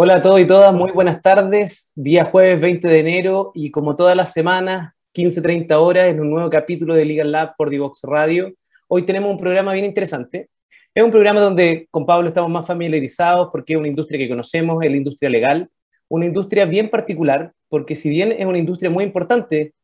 [0.00, 1.92] Hola a todos y todas, muy buenas tardes.
[1.94, 6.50] Día jueves 20 de enero y como todas las semanas, 15-30 horas en un nuevo
[6.50, 8.52] capítulo de Legal Lab por Divox Radio.
[8.86, 10.50] Hoy tenemos un programa bien interesante.
[10.94, 14.82] Es un programa donde con Pablo estamos más familiarizados porque es una industria que conocemos,
[14.84, 15.68] es la industria legal,
[16.08, 19.74] una industria bien particular porque si bien es una industria muy importante,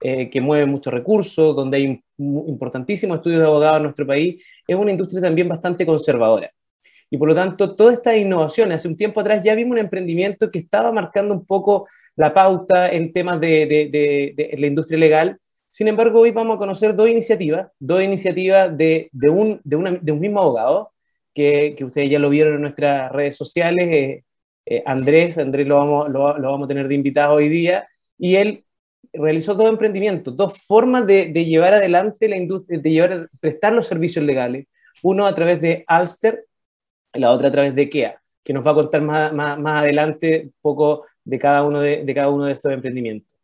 [0.00, 4.76] eh, que mueve muchos recursos, donde hay importantísimos estudios de abogados en nuestro país, es
[4.76, 6.50] una industria también bastante conservadora.
[7.10, 10.50] Y por lo tanto, todas estas innovaciones, hace un tiempo atrás ya vimos un emprendimiento
[10.50, 15.38] que estaba marcando un poco la pauta en temas de, la industria legal.
[15.70, 20.92] Sin embargo, hoy vamos a conocer dos iniciativas, dos iniciativas de, un, un, mismo abogado,
[21.32, 23.88] que, ustedes ya lo vieron en nuestras redes sociales.
[23.90, 24.24] Eh,
[24.66, 28.64] eh, Andrés, Andrés lo vamos, lo, vamos a tener de invitado hoy día, y él
[29.12, 34.24] realizó dos emprendimientos, dos formas de, llevar adelante la industria, de llevar, prestar los servicios
[34.24, 34.66] legales.
[35.02, 36.46] Uno a través de Alster,
[37.12, 39.32] la otra a través de KEA, que nos va a contar más,
[39.66, 43.34] adelante un poco de cada uno de, de cada uno de estos emprendimientos.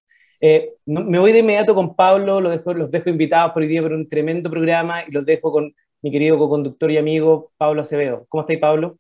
[0.40, 3.82] Eh, me voy de inmediato con Pablo, los dejo, los dejo invitados por hoy día
[3.82, 8.24] por un tremendo programa y los dejo con mi querido co-conductor y amigo Pablo Acevedo.
[8.28, 8.98] ¿Cómo estáis, Pablo?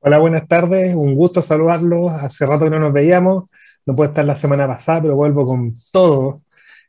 [0.00, 2.12] Hola, buenas tardes, un gusto saludarlos.
[2.12, 3.50] Hace rato que no nos veíamos,
[3.84, 6.40] no puedo estar la semana pasada, pero vuelvo con todo.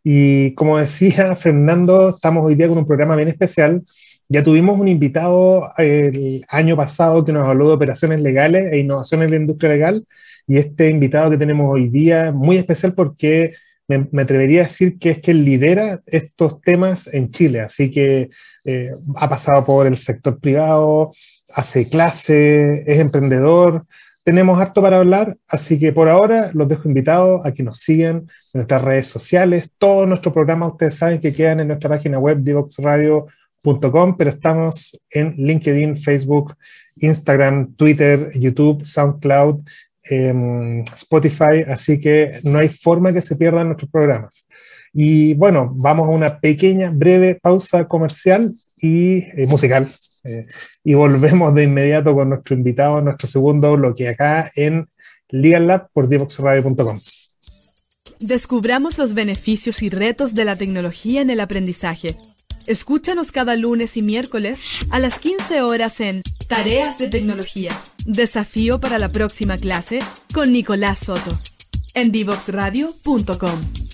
[0.04, 3.82] Y como decía Fernando, estamos hoy día con un programa bien especial.
[4.30, 9.26] Ya tuvimos un invitado el año pasado que nos habló de operaciones legales e innovaciones
[9.26, 10.06] en la industria legal.
[10.48, 13.54] Y este invitado que tenemos hoy día muy especial porque
[13.88, 18.30] me, atrevería a decir que es que lidera estos temas en Chile, así que
[18.64, 21.12] eh, ha pasado por el sector privado,
[21.54, 23.84] hace clase, es emprendedor,
[24.24, 28.18] tenemos harto para hablar, así que por ahora los dejo invitados a que nos sigan
[28.18, 32.38] en nuestras redes sociales, todos nuestros programas ustedes saben que quedan en nuestra página web
[32.44, 36.56] divoxradio.com pero estamos en LinkedIn, Facebook,
[36.98, 39.62] Instagram, Twitter, YouTube, SoundCloud,
[40.04, 44.48] em, Spotify, así que no hay forma que se pierdan nuestros programas.
[44.94, 49.90] Y bueno, vamos a una pequeña, breve pausa comercial y eh, musical.
[50.24, 50.46] Eh,
[50.84, 54.86] y volvemos de inmediato con nuestro invitado, nuestro segundo bloque acá en
[55.30, 57.00] Legal Lab por divoxradio.com.
[58.20, 62.16] Descubramos los beneficios y retos de la tecnología en el aprendizaje
[62.70, 67.72] Escúchanos cada lunes y miércoles a las 15 horas en Tareas de Tecnología.
[68.06, 69.98] Desafío para la próxima clase
[70.36, 71.32] con Nicolás Soto
[71.96, 73.89] en divoxradio.com.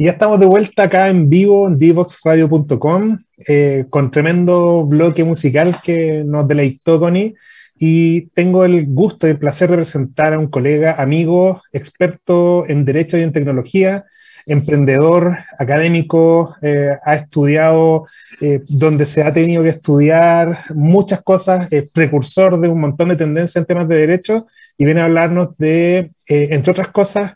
[0.00, 5.78] Y ya estamos de vuelta acá en vivo en divoxradio.com eh, con tremendo bloque musical
[5.82, 7.34] que nos deleitó Connie.
[7.74, 12.84] Y tengo el gusto y el placer de presentar a un colega, amigo, experto en
[12.84, 14.04] Derecho y en Tecnología,
[14.46, 18.04] emprendedor, académico, eh, ha estudiado
[18.40, 23.16] eh, donde se ha tenido que estudiar muchas cosas, es precursor de un montón de
[23.16, 27.32] tendencias en temas de derecho y viene a hablarnos de, entre otras cosas,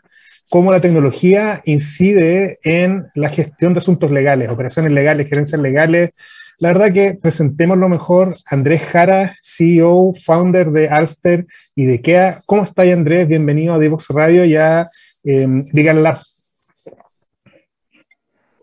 [0.49, 6.15] cómo la tecnología incide en la gestión de asuntos legales, operaciones legales, gerencias legales.
[6.59, 8.35] La verdad que presentemos lo mejor.
[8.45, 11.45] Andrés Jara, CEO, founder de Alster
[11.75, 12.41] y de KEA.
[12.45, 13.27] ¿Cómo está Andrés?
[13.27, 14.85] Bienvenido a Divox Radio y a
[15.23, 16.19] eh, Lab.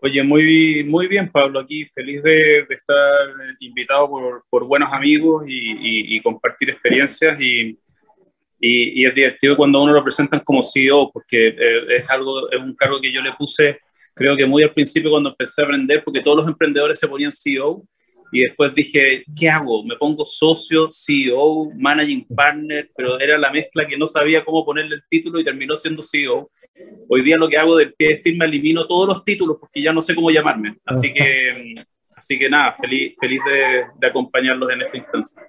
[0.03, 3.27] Oye, muy, muy bien, Pablo, aquí feliz de, estar
[3.59, 4.09] invitado
[4.49, 7.77] por, buenos amigos y, y compartir experiencias y,
[8.61, 12.75] y, es divertido cuando uno lo presentan como CEO, porque eh, es algo, es un
[12.75, 13.79] cargo que yo le puse,
[14.13, 17.31] creo que muy al principio cuando empecé a aprender, porque todos los emprendedores se ponían
[17.31, 17.83] CEO,
[18.33, 19.83] y después dije, ¿qué hago?
[19.83, 24.95] Me pongo socio, CEO, managing partner, pero era la mezcla que no sabía cómo ponerle
[24.95, 26.49] el título y terminó siendo CEO.
[27.09, 29.91] Hoy día lo que hago del pie de firma, elimino todos los títulos porque ya
[29.91, 30.77] no sé cómo llamarme.
[30.85, 31.83] Así que,
[32.15, 35.41] así que nada, feliz, feliz de, de acompañarlos en esta instancia.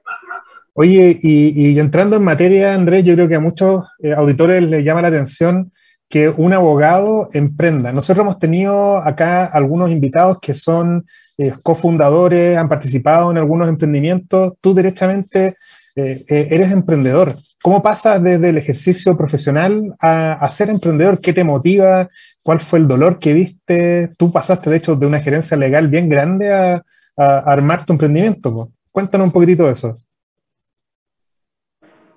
[0.74, 5.02] Oye, y, entrando en materia, Andrés, yo creo que a muchos eh, auditores les llama
[5.02, 5.70] la atención
[6.08, 7.92] que un abogado emprenda.
[7.92, 11.06] Nosotros hemos tenido acá algunos invitados que son
[11.38, 14.52] eh, cofundadores, han participado en algunos emprendimientos.
[14.60, 15.56] Tú, derechamente,
[15.96, 17.34] eh, eh, eres emprendedor.
[17.62, 21.20] ¿Cómo pasas desde el ejercicio profesional a, ser emprendedor?
[21.20, 22.08] ¿Qué te motiva?
[22.42, 24.08] ¿Cuál fue el dolor que viste?
[24.18, 26.82] Tú pasaste, de hecho, de una gerencia legal bien grande a,
[27.16, 28.70] armar tu emprendimiento.
[28.90, 29.94] Cuéntanos un poquitito de eso.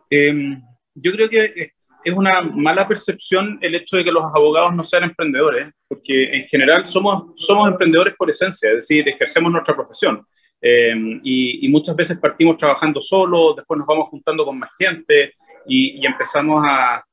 [0.09, 0.61] Em,
[0.93, 1.71] yo creo que
[2.05, 6.43] es una mala percepción el hecho de que los abogados no sean emprendedores, porque en
[6.43, 10.23] general somos, somos emprendedores por esencia, es decir, ejercemos nuestra profesión.
[10.61, 10.93] Eh,
[11.23, 15.31] y, muchas veces partimos trabajando solo, después nos vamos juntando con más gente
[15.67, 17.03] y, empezamos a,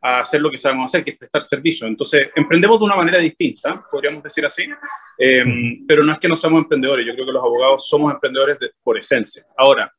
[0.00, 1.86] a, hacer lo que sabemos hacer, que es prestar servicio.
[1.86, 4.64] Entonces, emprendemos de una manera distinta, podríamos decir así,
[5.16, 5.44] eh,
[5.86, 8.98] pero no es que no seamos emprendedores, yo creo que los abogados somos emprendedores por
[8.98, 9.46] esencia.
[9.56, 9.92] Ahora,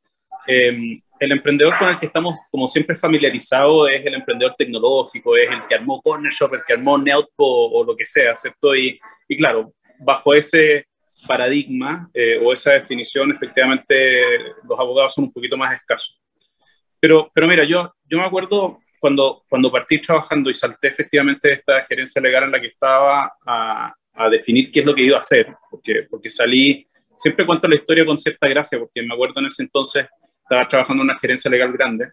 [0.45, 5.51] eh, el emprendedor con el que estamos, como siempre, familiarizados es el emprendedor tecnológico, es
[5.51, 8.75] el que armó Corner Shop, el que armó Neutpo o lo que sea, ¿cierto?
[8.75, 10.88] Y, y claro, bajo ese
[11.27, 16.19] paradigma eh, o esa definición, efectivamente, los abogados son un poquito más escasos.
[17.00, 21.53] Pero, pero mira, yo, yo me acuerdo cuando, cuando partí trabajando y salté efectivamente de
[21.53, 25.17] esta gerencia legal en la que estaba a, a definir qué es lo que iba
[25.17, 29.39] a hacer, porque, porque salí, siempre cuento la historia con cierta gracia, porque me acuerdo
[29.39, 30.07] en ese entonces
[30.51, 32.12] estaba trabajando en una gerencia legal grande,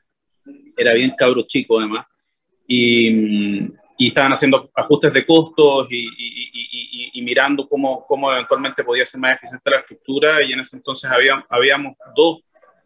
[0.76, 2.06] era bien cabro chico además,
[2.68, 3.08] y,
[3.98, 9.20] y estaban haciendo ajustes de costos y, y, y, mirando cómo, cómo eventualmente podía ser
[9.20, 12.38] más eficiente la estructura, y en ese entonces había, habíamos dos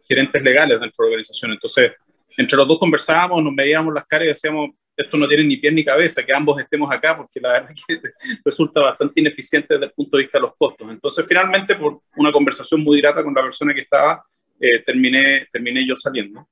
[0.07, 1.91] gerentes legales dentro de la organización, entonces
[2.35, 5.71] entre los dos conversábamos, nos veíamos las caras y decíamos, esto no tiene ni pie
[5.71, 8.01] ni cabeza, que ambos estemos acá, porque la verdad es que
[8.43, 10.89] resulta bastante ineficiente desde el punto de vista de los costos.
[10.89, 14.25] Entonces, finalmente, por una conversación muy grata con la persona que estaba,
[14.63, 16.47] eh, terminé, terminé yo saliendo.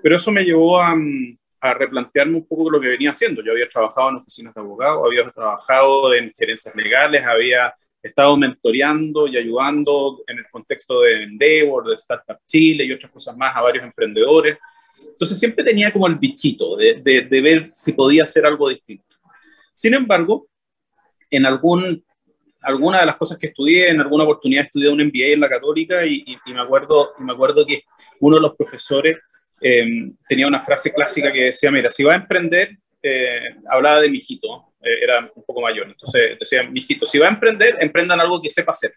[0.00, 0.94] Pero eso me llevó a,
[1.60, 3.42] a, replantearme un poco lo que venía haciendo.
[3.42, 9.26] Yo había trabajado en oficinas de abogados, había trabajado en gerencias legales, había estado mentoreando
[9.26, 13.62] y ayudando en el contexto de Endeavor, de Startup Chile y otras cosas más a
[13.62, 14.56] varios emprendedores.
[15.10, 19.16] Entonces siempre tenía como el bichito de, de, de ver si podía hacer algo distinto.
[19.74, 20.46] Sin embargo,
[21.28, 22.04] en algún
[22.62, 26.04] alguna de las cosas que estudié, en alguna oportunidad estudié un MBA en la Católica
[26.04, 27.84] y, me, acuerdo, y me acuerdo que
[28.20, 29.16] uno de los profesores
[29.60, 34.10] em, tenía una frase clásica que decía, mira, si va a emprender, eh, hablaba de
[34.10, 37.76] mi hijito, eh, era un poco mayor, entonces decía, mi hijito, si va a emprender,
[37.80, 38.94] emprendan algo que sepa hacer.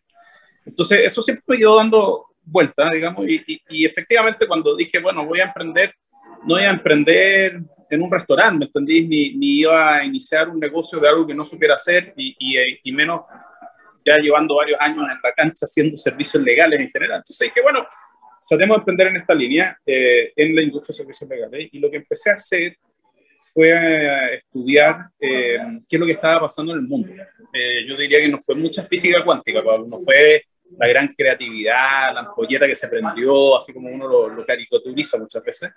[0.66, 5.40] Entonces eso siempre me quedó dando vuelta, digamos, y, y, efectivamente cuando dije, bueno, voy
[5.40, 5.94] a emprender,
[6.44, 9.08] no voy a emprender en un restaurante, ¿me entendí?
[9.08, 12.36] Ni, ni, iba a iniciar un negocio de algo que no supiera hacer y,
[12.84, 13.22] y menos
[14.06, 17.18] ya llevando varios años en la cancha haciendo servicios legales en general.
[17.18, 17.88] Entonces dije, bueno,
[18.48, 21.70] tratemos de emprender en esta línea, eh, en la industria de servicios legales.
[21.72, 22.78] Y lo que empecé a hacer
[23.54, 25.58] fue a estudiar eh,
[25.88, 27.12] qué es lo que estaba pasando en el mundo.
[27.54, 30.44] Eh, yo diría que no fue mucha física cuántica, Pablo, no fue
[30.78, 35.44] la gran creatividad, la ampolleta que se prendió, así como uno lo, lo caricaturiza muchas
[35.44, 35.72] veces,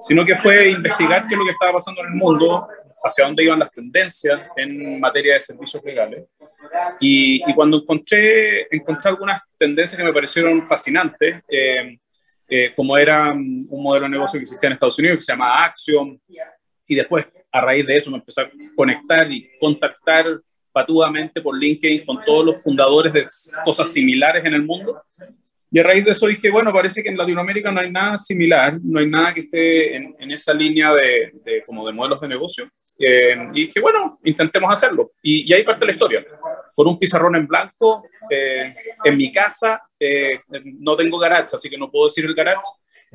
[0.00, 2.66] sino que fue investigar qué es lo que estaba pasando en el mundo,
[3.04, 6.24] hacia dónde iban las tendencias en materia de servicios legales.
[7.00, 11.98] Y, cuando encontré, encontré algunas tendencias que me parecieron fascinantes, eh,
[12.48, 15.64] eh, como era un modelo de negocio que existía en Estados Unidos, que se llama
[15.64, 16.20] Action,
[16.86, 20.26] y después a raíz de eso me empecé a conectar y contactar
[20.72, 23.26] patudamente por LinkedIn con todos los fundadores de
[23.64, 25.00] cosas similares en el mundo.
[25.70, 28.78] Y a raíz de eso dije, bueno, parece que en Latinoamérica no hay nada similar,
[28.82, 32.28] no hay nada que esté en, en esa línea de, de, como de modelos de
[32.28, 32.70] negocio.
[32.98, 35.12] Eh, y dije, bueno, intentemos hacerlo.
[35.22, 36.24] Y, ahí parte la historia.
[36.74, 40.40] Con un pizarrón en blanco, eh, en mi casa, eh,
[40.80, 42.62] no tengo garage, así que no puedo decir el garage.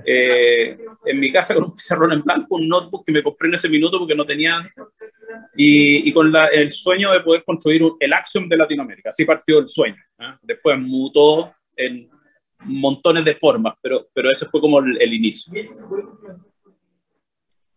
[0.06, 3.68] en mi casa con un pizarrón en blanco, un notebook que me compré en ese
[3.68, 4.62] minuto porque no tenía,
[5.56, 9.10] y, y con la, el sueño de poder construir el Axiom de Latinoamérica.
[9.10, 10.02] Así partió el sueño.
[10.42, 12.10] Después mutó en
[12.60, 15.54] montones de formas, pero, pero ese fue como el, el inicio.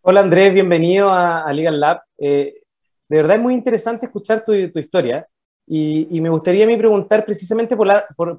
[0.04, 2.02] Hola Andrés, bienvenido a, Legal Lab.
[2.18, 2.54] Eh,
[3.08, 5.28] de verdad es muy interesante escuchar tu, historia
[5.74, 7.88] y, me gustaría a mí preguntar precisamente por,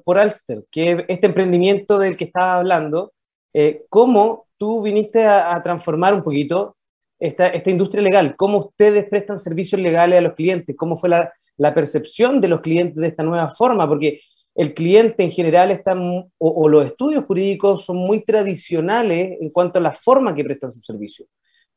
[0.04, 3.12] por, Alster, que este emprendimiento del que estaba hablando,
[3.52, 6.76] eh, ¿cómo tú viniste a, transformar un poquito
[7.18, 8.36] esta, esta, industria legal?
[8.36, 10.76] ¿Cómo ustedes prestan servicios legales a los clientes?
[10.76, 13.88] ¿Cómo fue la, la percepción de los clientes de esta nueva forma?
[13.88, 14.20] Porque
[14.54, 19.80] el cliente en general está, o, o, los estudios jurídicos son muy tradicionales en cuanto
[19.80, 21.28] a la forma que prestan sus servicios.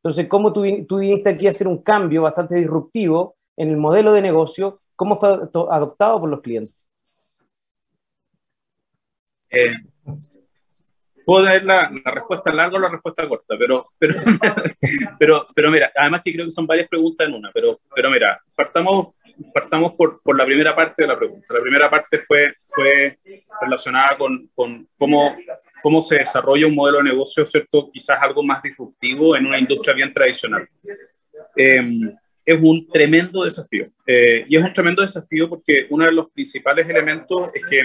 [0.03, 4.13] Entonces, ¿cómo tú, tú viniste aquí a hacer un cambio bastante disruptivo en el modelo
[4.13, 4.77] de negocio?
[4.97, 6.85] ¿Cómo fue adoptado por los clientes?
[9.49, 9.71] Eh,
[11.25, 14.15] puedo dar la, respuesta larga o la respuesta corta, pero, pero,
[15.19, 18.43] pero, pero mira, además que creo que son varias preguntas en una, pero, pero mira,
[18.53, 19.13] partamos,
[19.53, 21.53] partamos por, por la primera parte de la pregunta.
[21.53, 23.17] La primera parte fue, fue
[23.61, 25.37] relacionada con, con cómo
[25.81, 27.89] cómo se desarrolla un modelo de negocio, ¿cierto?
[27.91, 30.67] Quizás algo más disruptivo en una industria bien tradicional.
[31.55, 32.13] Em,
[32.45, 33.89] es un tremendo desafío.
[34.07, 37.79] Eh, y es un tremendo desafío porque uno de los principales elementos es que,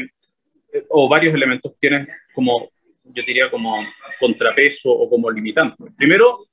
[0.73, 2.71] eh, o varios elementos tienen como,
[3.05, 3.85] yo diría, como
[4.21, 5.77] contrapeso o como limitante.
[5.97, 6.47] Primero,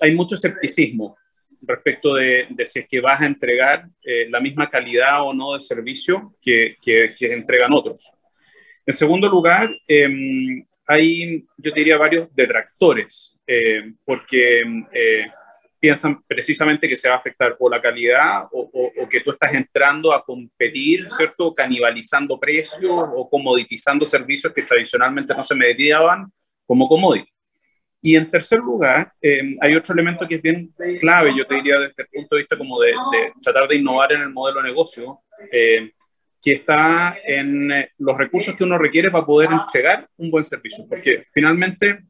[0.00, 1.16] hay mucho escepticismo
[1.62, 5.60] respecto de, si es que vas a entregar eh, la misma calidad o no de
[5.60, 8.10] servicio que, que, que entregan otros.
[8.84, 15.26] En segundo lugar, em, hay, yo diría, varios detractores, eh, porque eh,
[15.82, 18.70] piensan precisamente que se va a afectar o la calidad o,
[19.10, 21.52] que tú estás entrando a competir, ¿cierto?
[21.52, 26.32] Canibalizando precios o comoditizando servicios que tradicionalmente no se mediaban
[26.64, 27.28] como commodity.
[28.00, 31.80] Y en tercer lugar, em, hay otro elemento que es bien clave, yo te diría
[31.80, 32.92] desde el punto de vista como de,
[33.42, 35.18] tratar de innovar en el modelo de negocio,
[35.50, 35.90] eh,
[36.40, 40.86] que está en eh, los recursos que uno requiere para poder entregar un buen servicio.
[40.88, 42.04] Porque finalmente,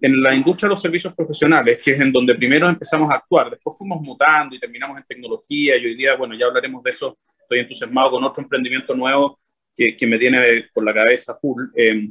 [0.00, 3.50] en la industria de los servicios profesionales, que es en donde primero empezamos a actuar,
[3.50, 7.18] después fuimos mutando y terminamos en tecnología, y hoy día, bueno, ya hablaremos de eso,
[7.40, 9.38] estoy entusiasmado con otro emprendimiento nuevo
[9.76, 12.10] que, que me tiene por la cabeza full, eh,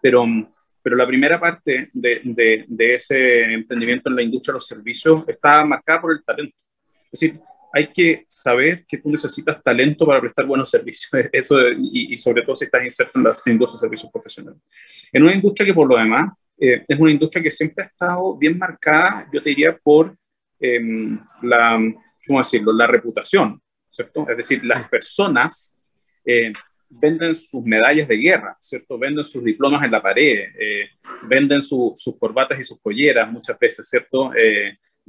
[0.00, 0.24] pero,
[0.82, 5.24] pero la primera parte de, de, de ese emprendimiento en la industria de los servicios
[5.28, 6.56] está marcada por el talento.
[7.10, 7.40] Es decir,
[7.72, 12.54] hay que saber que tú necesitas talento para prestar buenos servicios, eso y, sobre todo
[12.54, 14.60] si estás inserto en las industrias de servicios profesionales.
[15.12, 16.30] En una industria que por lo demás
[16.60, 20.16] eh, es una industria que siempre ha estado bien marcada, yo te diría, por
[20.58, 21.78] em, la,
[22.26, 24.28] ¿cómo decirlo?, la reputación, ¿cierto?
[24.28, 25.84] Es decir, las personas
[26.24, 26.52] eh,
[26.88, 28.98] venden sus medallas de guerra, ¿cierto?
[28.98, 30.88] Venden sus diplomas en la pared, eh,
[31.28, 34.32] venden sus corbatas y sus colleras muchas veces, ¿cierto?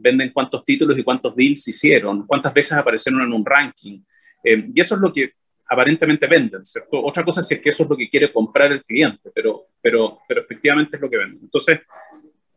[0.01, 4.01] venden cuántos títulos y cuántos deals hicieron, cuántas veces aparecieron en un ranking.
[4.43, 5.33] Eh, y eso es lo que
[5.69, 7.03] aparentemente venden, ¿cierto?
[7.03, 10.41] Otra cosa es que eso es lo que quiere comprar el cliente, pero, pero, pero
[10.41, 11.43] efectivamente es lo que venden.
[11.43, 11.81] Entonces,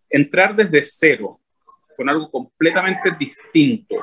[0.09, 1.40] entrar desde cero
[1.97, 3.97] con algo completamente distinto,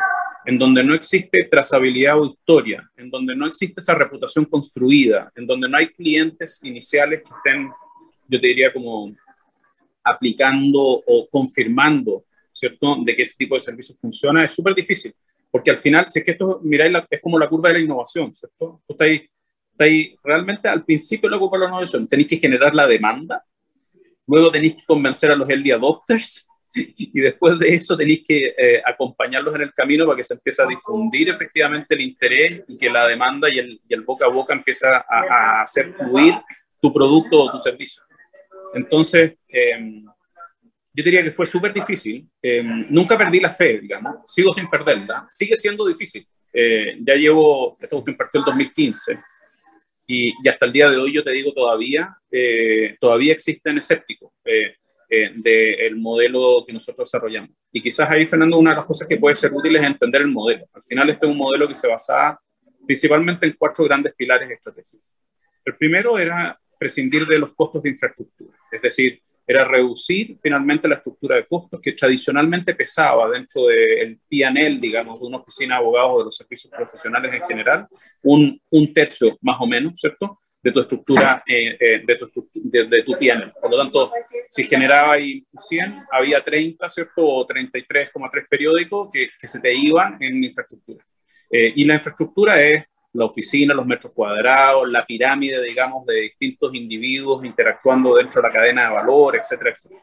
[0.45, 5.47] en donde no existe trazabilidad o historia, en donde no existe esa reputación construida, en
[5.47, 7.69] donde no hay clientes iniciales que estén,
[8.27, 9.11] yo te diría, como
[10.03, 12.23] aplicando o confirmando
[12.59, 12.97] ¿cierto?
[13.03, 15.13] De que ese tipo de servicios funciona, es súper difícil,
[15.51, 18.33] porque al final, si es que esto, miráis, es como la curva de la innovación,
[18.33, 18.81] ¿cierto?
[18.87, 19.21] Tú estáis,
[19.71, 23.43] estáis realmente al principio de la curva de la innovación, tenéis que generar la demanda,
[24.27, 28.81] luego tenéis que convencer a los early adopters, y después de eso tenéis que eh,
[28.85, 32.89] acompañarlos en el camino para que se empiece a difundir efectivamente el interés y que
[32.91, 36.35] la demanda y el, y el boca a boca empiece a, a, hacer fluir
[36.79, 38.03] tu producto o tu servicio.
[38.75, 40.03] Entonces, eh,
[40.93, 42.27] yo diría que fue súper difícil.
[42.41, 45.25] Eh, nunca perdí la fe, digamos, sigo sin perderla.
[45.27, 46.25] Sigue siendo difícil.
[46.51, 49.19] Eh, ya llevo, esto que impartió el 2015,
[50.07, 54.31] y, y, hasta el día de hoy yo te digo todavía, eh, todavía existen escépticos
[54.43, 57.51] del modelo que nosotros desarrollamos.
[57.71, 60.27] Y quizás ahí, Fernando, una de las cosas que puede ser útil es entender el
[60.27, 60.65] modelo.
[60.73, 62.39] Al final este es un modelo que se basa
[62.85, 65.05] principalmente en cuatro grandes pilares estratégicos.
[65.63, 70.95] El primero era prescindir de los costos de infraestructura, es decir, era reducir finalmente la
[70.95, 76.19] estructura de costos que tradicionalmente pesaba dentro del PNL, digamos, de una oficina de abogados
[76.19, 77.87] de los servicios profesionales en general,
[78.21, 80.39] un, un tercio más o menos, ¿cierto?
[80.61, 83.51] de tu estructura, eh, eh, de, tu de, tu PNL.
[83.59, 84.11] Por lo tanto,
[84.51, 87.25] si generaba ahí 100, había 30, ¿cierto?
[87.25, 91.03] O 33,3 periódicos que, que, se te iban en infraestructura.
[91.49, 96.73] Eh, y la infraestructura es la oficina, los metros cuadrados, la pirámide, digamos, de distintos
[96.75, 100.01] individuos interactuando dentro de la cadena de valor, etcétera, etcétera.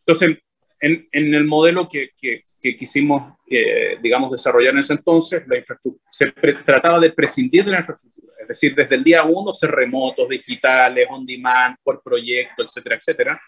[0.00, 0.38] Entonces,
[0.80, 5.56] en, en el modelo que, que, que quisimos, eh, digamos, desarrollar en ese entonces, la
[5.56, 6.32] infraestructura, se
[6.64, 11.06] trataba de prescindir de la infraestructura, es decir, desde el día uno ser remotos, digitales,
[11.10, 13.40] on demand, por proyecto, etcétera, etcétera.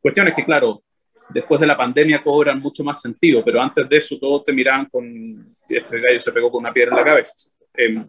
[0.00, 0.82] Cuestiones que, claro,
[1.28, 4.86] después de la pandemia cobran mucho más sentido, pero antes de eso todos te miraban
[4.86, 7.32] con, este gallo se pegó con una piedra en la cabeza.
[7.74, 8.04] Eh,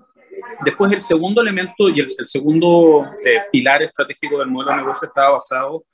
[0.63, 5.31] Después el segundo elemento y el, segundo eh, pilar estratégico del modelo de negocio estaba
[5.31, 5.85] basado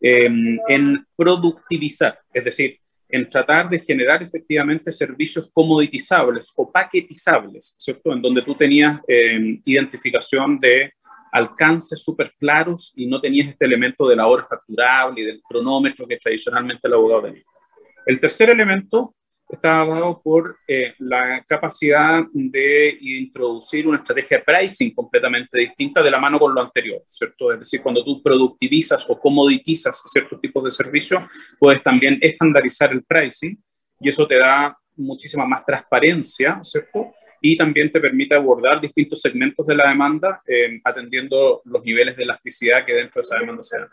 [0.00, 8.12] em, en productivizar, es decir, en tratar de generar efectivamente servicios comoditizables o paquetizables, ¿cierto?
[8.12, 10.92] En donde tú tenías em, identificación de
[11.32, 16.06] alcances súper claros y no tenías este elemento de la hora facturable y del cronómetro
[16.06, 17.42] que tradicionalmente el abogado tenía.
[18.06, 19.14] El tercer elemento
[19.56, 26.10] está dado por eh, la capacidad de introducir una estrategia de pricing completamente distinta de
[26.10, 27.52] la mano con lo anterior, ¿cierto?
[27.52, 31.22] Es decir, cuando tú productivizas o comoditizas ciertos tipos de servicios,
[31.58, 33.62] puedes también estandarizar el pricing
[34.00, 37.12] y eso te da muchísima más transparencia, ¿cierto?
[37.44, 42.22] y también te permite abordar distintos segmentos de la demanda eh, atendiendo los niveles de
[42.22, 43.88] elasticidad que dentro de esa demanda se dan.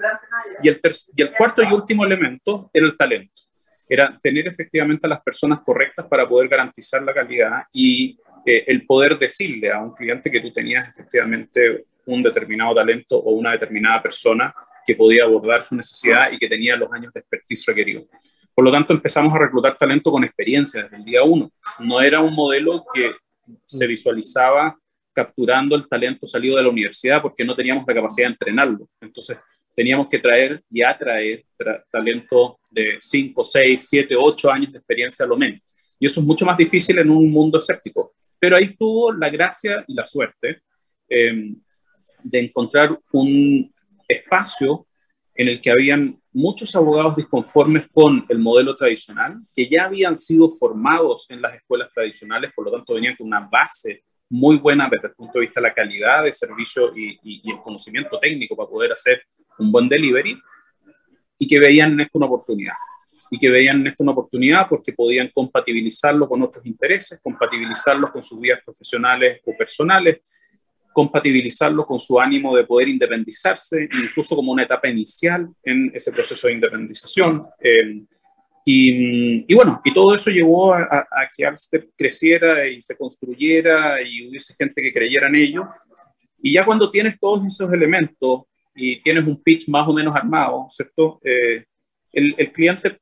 [0.61, 0.79] Y el,
[1.15, 3.41] y el cuarto y último elemento era el talento.
[3.89, 8.85] Era tener efectivamente a las personas correctas para poder garantizar la calidad y eh, el
[8.85, 14.01] poder decirle a un cliente que tú tenías efectivamente un determinado talento o una determinada
[14.01, 14.53] persona
[14.85, 18.05] que podía abordar su necesidad y que tenía los años de expertise requeridos.
[18.55, 21.51] Por lo tanto, empezamos a reclutar talento con experiencia desde el día uno.
[21.79, 23.13] No era un modelo que
[23.65, 24.77] se visualizaba
[25.13, 28.87] capturando el talento salido de la universidad porque no teníamos la capacidad de entrenarlo.
[29.01, 29.37] Entonces,
[29.79, 31.45] teníamos que traer y atraer
[31.89, 35.61] talento de 5, 6, 7, 8 años de experiencia a lo menos.
[35.97, 38.13] Y eso es mucho más difícil en un mundo escéptico.
[38.37, 40.63] Pero ahí tuvo la gracia y la suerte
[41.07, 41.53] eh,
[42.21, 43.73] de encontrar un
[44.05, 44.85] espacio
[45.33, 50.49] en el que habían muchos abogados disconformes con el modelo tradicional, que ya habían sido
[50.49, 55.07] formados en las escuelas tradicionales, por lo tanto venían con una base muy buena desde
[55.07, 58.91] el punto de vista de la calidad de servicio y, el conocimiento técnico para poder
[58.93, 59.23] hacer
[59.57, 60.39] un buen delivery,
[61.39, 62.73] y que veían en esto una oportunidad.
[63.31, 68.21] Y que veían en esto una oportunidad porque podían compatibilizarlo con otros intereses, compatibilizarlo con
[68.21, 70.21] sus vías profesionales o personales,
[70.93, 76.47] compatibilizarlo con su ánimo de poder independizarse, incluso como una etapa inicial en ese proceso
[76.47, 77.45] de independización.
[77.61, 78.01] Eh,
[78.71, 84.53] y, bueno, y todo eso llevó a, que Alster creciera y se construyera y hubiese
[84.53, 85.67] gente que creyera en ello.
[86.41, 88.41] Y ya cuando tienes todos esos elementos
[88.75, 91.19] y tienes un pitch más o menos armado, ¿cierto?
[91.23, 91.65] Eh,
[92.11, 92.99] el, el cliente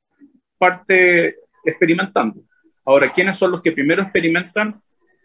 [0.57, 2.41] parte experimentando.
[2.85, 4.81] Ahora, ¿quiénes son los que primero experimentan?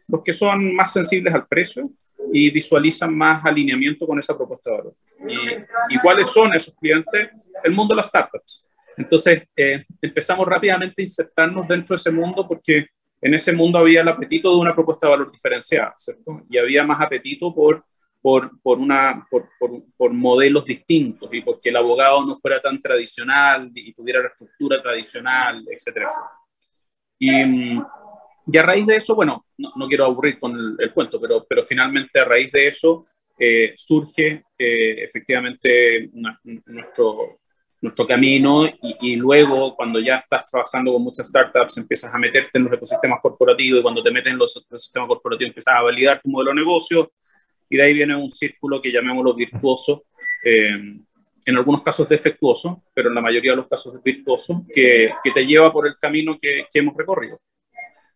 [0.09, 1.91] Los que son más sensibles al precio,
[2.33, 4.95] y visualizan más alineamiento con esa propuesta de valor.
[5.89, 7.29] ¿Y, cuáles son esos clientes?
[7.63, 8.67] El mundo de las startups.
[8.97, 12.87] Entonces, eh, empezamos rápidamente a insertarnos dentro de ese mundo porque
[13.21, 16.43] en ese mundo había el apetito de una propuesta de valor diferenciada, ¿cierto?
[16.51, 17.85] Y había más apetito por,
[18.21, 19.49] por, por una, por,
[19.97, 24.83] por, modelos distintos y porque el abogado no fuera tan tradicional y tuviera la estructura
[24.83, 26.31] tradicional, etcétera, etcétera.
[27.19, 27.79] Y,
[28.47, 32.19] y a raíz de eso, bueno, no, quiero aburrir con el, cuento, pero, pero finalmente
[32.19, 33.07] a raíz de eso
[33.39, 36.11] eh, surge eh, efectivamente
[36.67, 37.41] nuestro,
[37.83, 38.65] nuestro camino
[39.01, 43.19] y, luego cuando ya estás trabajando con muchas startups empiezas a meterte en los ecosistemas
[43.21, 46.57] corporativos y cuando te metes en los ecosistemas corporativos empiezas a validar tu modelo de
[46.57, 47.13] negocio
[47.69, 50.05] y de ahí viene un círculo que llamémoslo virtuoso,
[50.45, 50.95] eh,
[51.45, 55.45] en algunos casos defectuoso, pero en la mayoría de los casos virtuoso, que, que te
[55.45, 57.41] lleva por el camino que, que hemos recorrido.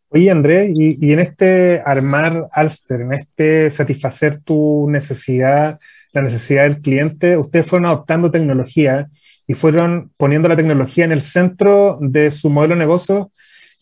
[0.09, 5.79] Oye, Andrés, y, en este armar Alster, en este satisfacer tu necesidad,
[6.13, 9.09] la necesidad del cliente, ustedes fueron adoptando tecnología
[9.47, 13.31] y fueron poniendo la tecnología en el centro de su modelo de negocio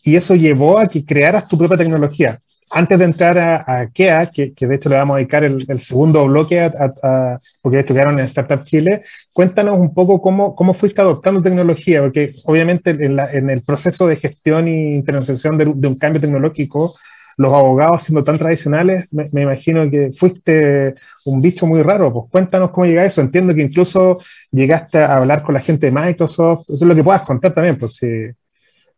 [0.05, 2.39] y eso llevó a que crearas tu propia tecnología.
[2.71, 6.27] Antes de entrar a, a KEA, que, de hecho le vamos a dedicar el, segundo
[6.27, 12.01] bloque, a, porque estudiaron en Startup Chile, cuéntanos un poco cómo, cómo fuiste adoptando tecnología,
[12.01, 16.95] porque obviamente en, el proceso de gestión e intervención de, un cambio tecnológico,
[17.37, 20.95] los abogados siendo tan tradicionales, me, imagino que fuiste
[21.27, 22.13] un bicho muy raro.
[22.13, 23.21] Pues cuéntanos cómo llega eso.
[23.21, 24.15] Entiendo que incluso
[24.53, 26.63] llegaste a hablar con la gente de Microsoft.
[26.63, 27.77] Eso es lo que puedas contar también.
[27.79, 28.01] Pues,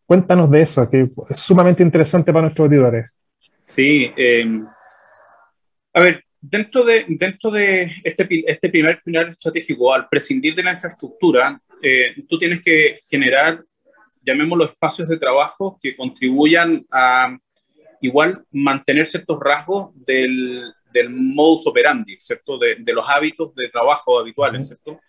[0.07, 3.13] Cuéntanos de eso, que es sumamente interesante para nuestros auditores.
[3.59, 4.65] Sí, em,
[5.93, 10.73] a ver, dentro de, dentro de este, este primer pilar estratégico, al prescindir de la
[10.73, 13.65] infraestructura, eh, tú tienes que generar,
[14.23, 17.37] llamémoslo, espacios de trabajo que contribuyan a
[18.07, 22.59] igual mantener ciertos rasgos del, del modus operandi, ¿cierto?
[22.59, 25.01] De, de, los hábitos de trabajo habituales, ¿cierto?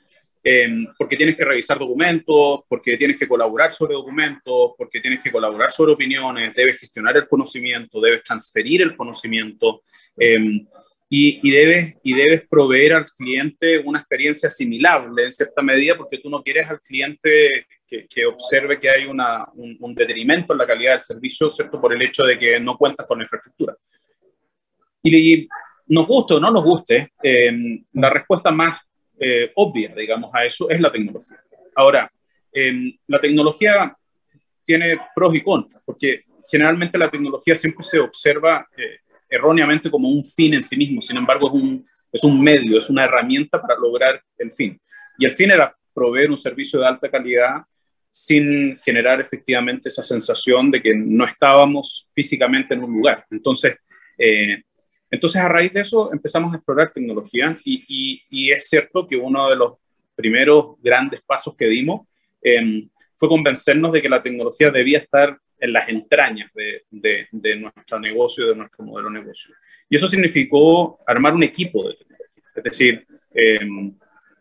[0.44, 5.30] Em, porque tienes que revisar documentos, porque tienes que colaborar sobre documentos, porque tienes que
[5.30, 9.82] colaborar sobre opiniones, debes gestionar el conocimiento, debes transferir el conocimiento
[10.18, 10.66] em,
[11.10, 16.18] y, y, debes, y debes proveer al cliente una experiencia asimilable en cierta medida porque
[16.18, 20.68] tú no quieres al cliente que, que observe que hay una, un, detrimento en la
[20.68, 21.80] calidad del servicio, ¿cierto?
[21.80, 23.76] Por el hecho de que no cuentas con la infraestructura.
[25.04, 25.48] Y,
[25.90, 28.78] nos guste o no nos guste, em, la respuesta más
[29.18, 31.42] eh, obvia, digamos, a eso es la tecnología.
[31.76, 32.12] Ahora,
[32.52, 33.96] em, la tecnología
[34.64, 40.24] tiene pros y contras, porque generalmente la tecnología siempre se observa eh, erróneamente como un
[40.24, 43.80] fin en sí mismo, sin embargo es un, es un medio, es una herramienta para
[43.80, 44.80] lograr el fin.
[45.18, 47.64] Y el fin era proveer un servicio de alta calidad
[48.18, 53.24] sin generar efectivamente esa sensación de que no estábamos físicamente en un lugar.
[53.30, 53.76] Entonces,
[54.18, 54.64] eh,
[55.12, 59.56] entonces, a raíz de eso empezamos a explorar tecnología y, es cierto que uno de
[59.56, 59.74] los
[60.16, 62.08] primeros grandes pasos que dimos
[62.42, 66.84] em, fue convencernos de que la tecnología debía estar en las entrañas de,
[67.32, 69.54] de, nuestro negocio, de nuestro modelo de negocio.
[69.90, 72.44] Y eso significó armar un equipo de tecnología.
[72.56, 73.94] Es decir, em,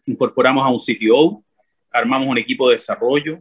[0.07, 1.45] incorporamos a un CTO,
[1.91, 3.41] armamos un equipo de desarrollo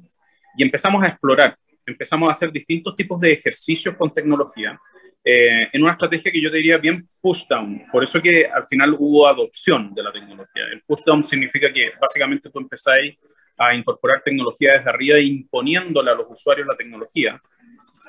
[0.58, 4.80] y empezamos a explorar, empezamos a hacer distintos tipos de ejercicios con tecnología
[5.28, 7.84] eh, en una estrategia que yo diría bien push down.
[7.92, 10.64] Por eso que al final hubo adopción de la tecnología.
[10.72, 13.18] El push down significa que básicamente tú empezáis
[13.58, 17.40] a incorporar tecnología desde arriba imponiéndole a los usuarios la tecnología.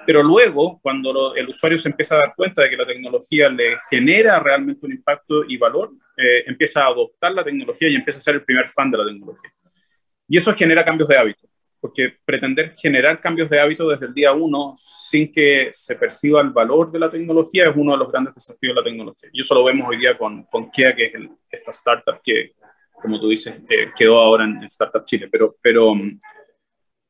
[0.05, 3.79] Pero luego, cuando el usuario se empieza a dar cuenta de que la tecnología le
[3.89, 8.23] genera realmente un impacto y valor, eh, empieza a adoptar la tecnología y empieza a
[8.23, 9.51] ser el primer fan de la tecnología.
[10.29, 11.49] Y eso genera cambios de hábito,
[11.87, 16.51] porque pretender generar cambios de hábito desde el día uno sin que se perciba el
[16.51, 19.31] valor de la tecnología es uno de los grandes desafíos de la tecnología.
[19.33, 21.13] Y eso lo vemos hoy día con, con Kia, que es
[21.49, 22.55] esta startup que,
[23.01, 25.29] como tú dices, eh, quedó ahora en, Startup Chile.
[25.31, 25.95] Pero, pero,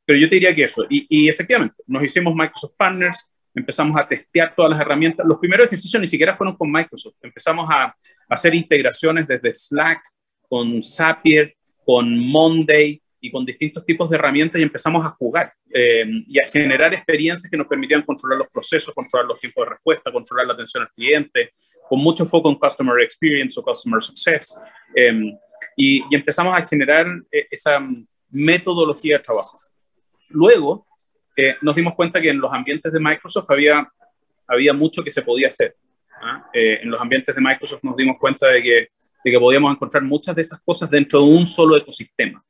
[0.04, 0.84] pero yo te diría que eso.
[0.90, 5.24] Y, y, efectivamente, nos hicimos Microsoft Partners, empezamos a testear todas las herramientas.
[5.26, 7.14] Los primeros ejercicios ni siquiera fueron con Microsoft.
[7.22, 7.96] Empezamos a, a
[8.28, 10.02] hacer integraciones desde Slack,
[10.46, 16.04] con Zapier, con Monday y con distintos tipos de herramientas y empezamos a jugar eh,
[16.26, 20.12] y a generar experiencias que nos permitían controlar los procesos, controlar los tiempos de respuesta,
[20.12, 21.50] controlar la atención al cliente,
[21.88, 24.60] con mucho foco en Customer Experience o Customer Success.
[24.94, 25.32] Eh,
[25.76, 27.84] y, empezamos a generar eh, esa
[28.30, 29.56] metodología de trabajo.
[30.28, 30.86] Luego
[31.36, 33.86] eh, nos dimos cuenta que en los ambientes de Microsoft había,
[34.46, 35.76] había mucho que se podía hacer.
[36.22, 36.48] ¿ah?
[36.52, 38.88] Eh, en los ambientes de Microsoft nos dimos cuenta de que,
[39.24, 42.42] de que podíamos encontrar muchas de esas cosas dentro de un solo ecosistema.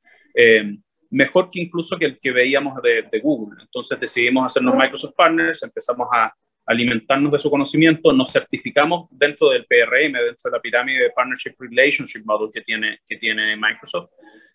[1.11, 3.59] Mejor que incluso que el que veíamos de, de Google.
[3.62, 6.33] Entonces decidimos hacernos Microsoft Partners, empezamos a,
[6.66, 11.55] alimentarnos de su conocimiento, nos certificamos dentro del PRM, dentro de la pirámide de Partnership
[11.59, 14.11] Relationship Model que tiene, que tiene Microsoft,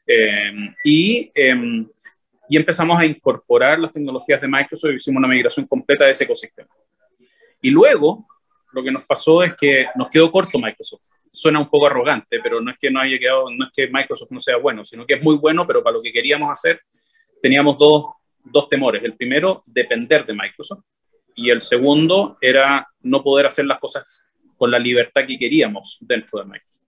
[0.06, 0.52] eh,
[0.84, 1.88] y, em,
[2.50, 6.26] y empezamos a incorporar las tecnologías de Microsoft y hicimos una migración completa de ese
[6.26, 6.70] ecosistema.
[7.62, 8.28] Y luego,
[8.74, 11.08] lo que nos pasó es que nos quedó corto Microsoft.
[11.32, 14.32] Suena un poco arrogante, pero no es que no haya quedado, no es que Microsoft
[14.32, 16.82] no sea bueno, sino que es muy bueno, pero para lo que queríamos hacer
[17.42, 18.06] teníamos dos,
[18.44, 19.04] dos temores.
[19.04, 20.84] El primero, depender de Microsoft
[21.36, 24.24] y el segundo era no poder hacer las cosas
[24.58, 26.82] con la libertad que queríamos dentro de Microsoft.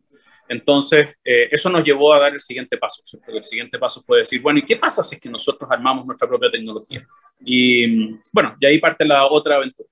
[0.47, 3.01] Entonces, eh, eso nos llevó a dar el siguiente paso.
[3.27, 6.27] El siguiente paso fue decir, bueno, ¿y qué pasa si es que nosotros armamos nuestra
[6.27, 7.07] propia tecnología?
[7.43, 9.89] Y bueno, y ahí parte la otra aventura.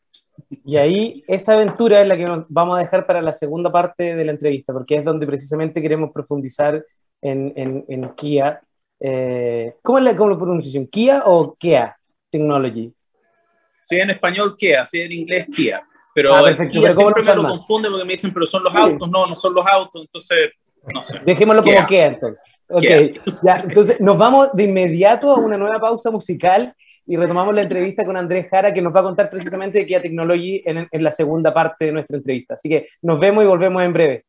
[0.66, 4.16] Y ahí esa aventura es la que nos vamos a dejar para la segunda parte
[4.16, 6.84] de la entrevista, porque es donde precisamente queremos profundizar
[7.22, 8.62] en, en, en Kia.
[9.00, 10.88] Eh, ¿cómo, es la, ¿Cómo la pronunciación?
[10.88, 11.98] ¿Kia o Kia
[12.30, 12.94] Technology?
[13.84, 15.82] Sí, en español Kia, sí, en inglés Kia.
[16.14, 19.28] Pero ah, Kia siempre me lo confunde porque me dicen, pero son los autos, no,
[19.28, 20.52] no son los autos, entonces,
[20.94, 21.20] no sé.
[21.26, 22.44] Dejémoslo como Kia entonces.
[22.70, 22.84] Ok,
[23.44, 26.74] Ya, entonces nos vamos de inmediato a una nueva pausa musical
[27.06, 30.02] y retomamos la entrevista con Andrés Jara, que nos va a contar precisamente de Kia
[30.02, 32.54] Technology en, en la segunda parte de nuestra entrevista.
[32.54, 34.26] Así que nos vemos y volvemos en breve.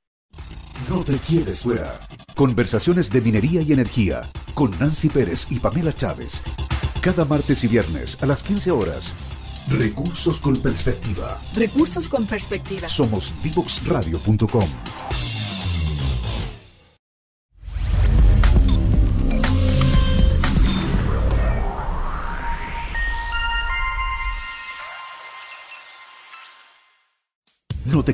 [0.89, 2.01] No te quedes fuera.
[2.35, 4.23] Conversaciones de minería y energía
[4.55, 6.43] con Nancy Pérez y Pamela Chávez.
[7.01, 9.15] Cada martes y viernes a las 15 horas
[9.69, 11.41] Recursos con perspectiva.
[11.55, 12.89] Recursos con perspectiva.
[12.89, 14.69] Somos divoxradio.com.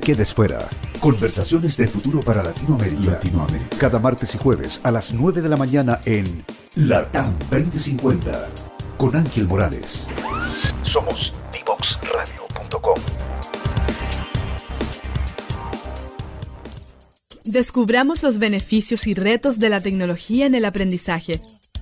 [0.08, 0.66] quedes fuera.
[1.00, 3.10] Conversaciones de futuro para Latinoamérica.
[3.10, 3.76] Latinoamérica.
[3.76, 8.48] Cada martes y jueves a las 9 de la mañana en LATAM 2050
[8.96, 10.06] con Ángel Morales.
[10.82, 12.98] Somos divoxradio.com.
[17.44, 21.38] Descubramos los beneficios y retos de la tecnología en el aprendizaje.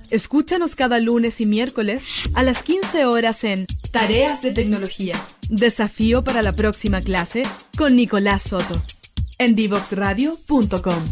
[0.09, 5.15] Escúchanos cada lunes y miércoles a las 15 horas en Tareas de Tecnología.
[5.49, 7.43] Desafío para la próxima clase
[7.77, 8.73] con Nicolás Soto.
[9.37, 11.03] En divoxradio.com.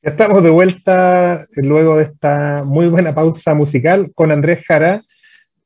[0.00, 5.02] Estamos de vuelta luego de esta muy buena pausa musical con Andrés Jara,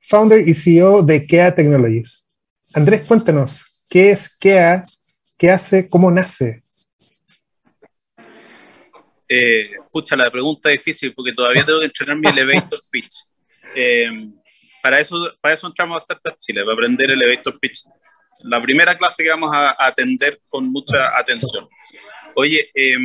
[0.00, 2.24] founder y CEO de KEA Technologies.
[2.74, 4.82] Andrés, cuéntanos, ¿qué es KEA?
[5.38, 5.86] ¿Qué hace?
[5.88, 6.61] ¿Cómo nace?
[9.34, 13.14] Eh, pucha, la pregunta es difícil porque todavía tengo que entrenar mi elevator pitch.
[13.74, 14.28] Eh,
[14.82, 17.84] para, eso, para eso entramos a Startup Chile, para aprender elevator pitch.
[18.44, 21.66] La primera clase que vamos a, atender con mucha atención.
[22.34, 22.96] Oye, eh,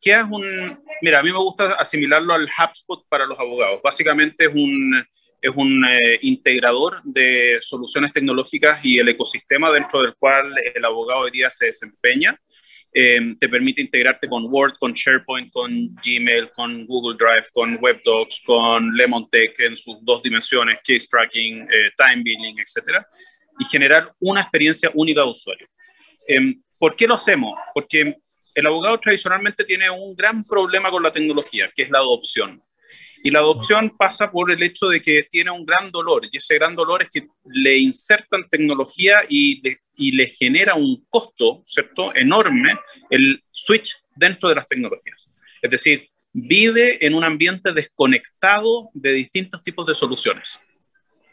[0.00, 0.82] ¿Qué es un...?
[1.02, 3.80] Mira, a mí me gusta asimilarlo al HubSpot para los abogados.
[3.82, 5.04] Básicamente es un,
[5.42, 11.20] es un eh, integrador de soluciones tecnológicas y el ecosistema dentro del cual el abogado
[11.20, 12.40] hoy día se desempeña.
[12.92, 18.42] Eh, te permite integrarte con Word, con SharePoint, con Gmail, con Google Drive, con WebDocs,
[18.44, 23.06] con LemonTech en sus dos dimensiones, case tracking, eh, time billing, etcétera,
[23.58, 25.68] y generar una experiencia única de usuario.
[26.26, 27.58] Em, ¿Por qué lo hacemos?
[27.74, 28.16] Porque
[28.54, 32.62] el abogado tradicionalmente tiene un gran problema con la tecnología, que es la adopción.
[33.24, 36.54] Y la adopción pasa por el hecho de que tiene un gran dolor, y ese
[36.54, 42.14] gran dolor es que le insertan tecnología y le, y le genera un costo, ¿cierto?,
[42.14, 42.74] enorme
[43.10, 45.26] el switch dentro de las tecnologías.
[45.60, 50.60] Es decir, vive en un ambiente desconectado de distintos tipos de soluciones.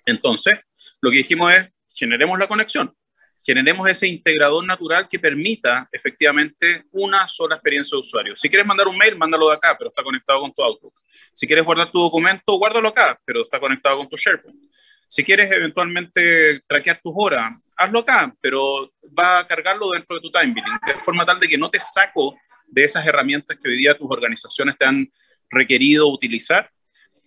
[0.05, 0.53] Entonces,
[1.01, 2.93] lo que dijimos es, generemos la conexión,
[3.45, 8.36] generemos ese integrador natural que permita efectivamente una sola experiencia de usuario.
[8.36, 10.93] Si quieres mandar un mail, mándalo de acá, pero está conectado con tu Outlook.
[11.31, 14.60] Si quieres guardar tu documento, guárdalo acá, pero está conectado con tu SharePoint.
[15.08, 20.31] Si quieres eventualmente traquear tus horas, hazlo acá, pero va a cargarlo dentro de tu
[20.31, 22.36] time billing, de forma tal de que no te saco
[22.67, 25.08] de esas herramientas que hoy día tus organizaciones te han
[25.51, 26.71] requerido utilizar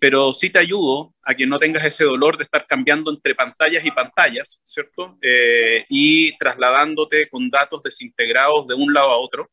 [0.01, 3.85] pero sí te ayudo a que no tengas ese dolor de estar cambiando entre pantallas
[3.85, 5.19] y pantallas, ¿cierto?
[5.21, 9.51] Eh, y trasladándote con datos desintegrados de un lado a otro.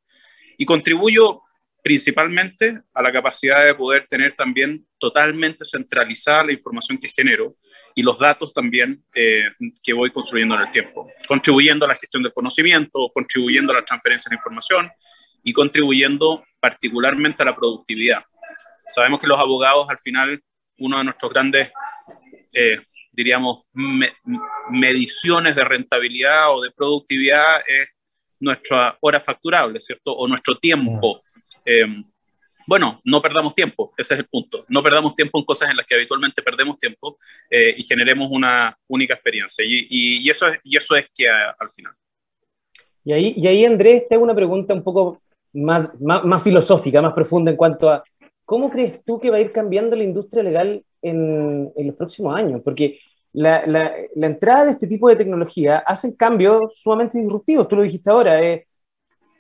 [0.58, 1.42] Y contribuyo
[1.84, 7.56] principalmente a la capacidad de poder tener también totalmente centralizada la información que genero
[7.94, 9.50] y los datos también eh,
[9.84, 13.86] que voy construyendo en el tiempo, contribuyendo a la gestión del conocimiento, contribuyendo a la
[13.86, 14.90] transferencia de información
[15.44, 18.24] y contribuyendo particularmente a la productividad
[18.88, 20.42] Sabemos que los abogados, al final,
[20.78, 21.72] uno de nuestros grandes,
[22.54, 22.80] eh,
[23.12, 23.64] diríamos,
[24.70, 27.88] mediciones de rentabilidad o de productividad es
[28.40, 30.14] nuestra hora facturable, ¿cierto?
[30.14, 31.20] O nuestro tiempo.
[31.66, 32.04] Em,
[32.68, 34.60] bueno, no perdamos tiempo, ese es el punto.
[34.70, 37.18] No perdamos tiempo en cosas en las que habitualmente perdemos tiempo
[37.50, 39.64] eh, y generemos una única experiencia.
[39.68, 41.94] Y, eso, es, y eso es que al final.
[43.04, 45.22] Y ahí, y ahí, Andrés, te hago una pregunta un poco
[45.54, 48.04] más, más filosófica, más profunda en cuanto a
[48.46, 52.62] ¿Cómo crees tú que va a ir cambiando la industria legal en, los próximos años?
[52.64, 53.00] Porque
[53.34, 53.64] la,
[54.16, 57.68] entrada de este tipo de tecnología hace cambios sumamente disruptivos.
[57.68, 58.42] Tú lo dijiste ahora.
[58.42, 58.68] Eh,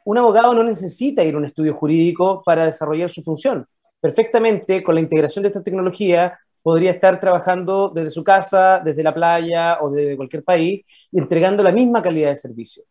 [0.05, 3.65] un abogado no necesita ir a un estudio jurídico para desarrollar su función.
[3.99, 9.13] Perfectamente, con la integración de esta tecnología, podría estar trabajando desde su casa, desde la
[9.13, 12.83] playa o desde cualquier país, entregando la misma calidad de servicio.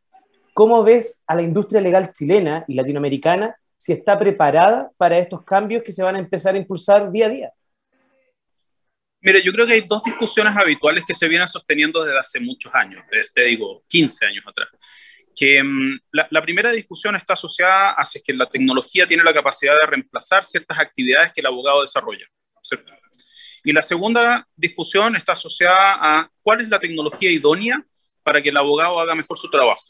[0.55, 5.83] ¿Cómo ves a la industria legal chilena y latinoamericana si está preparada para estos cambios
[5.83, 7.53] que se van a empezar a impulsar día a día.
[9.21, 12.75] Mire, yo creo que hay dos discusiones habituales que se vienen sosteniendo desde hace muchos
[12.75, 14.71] años, desde, digo, 15 años atrás.
[15.37, 19.35] Que mm, la, primera discusión está asociada a si es que la tecnología tiene la
[19.35, 22.25] capacidad de reemplazar ciertas actividades que el abogado desarrolla.
[23.65, 27.85] Y la segunda discusión está asociada a cuál es la tecnología idónea
[28.23, 29.85] para que el abogado haga mejor su trabajo.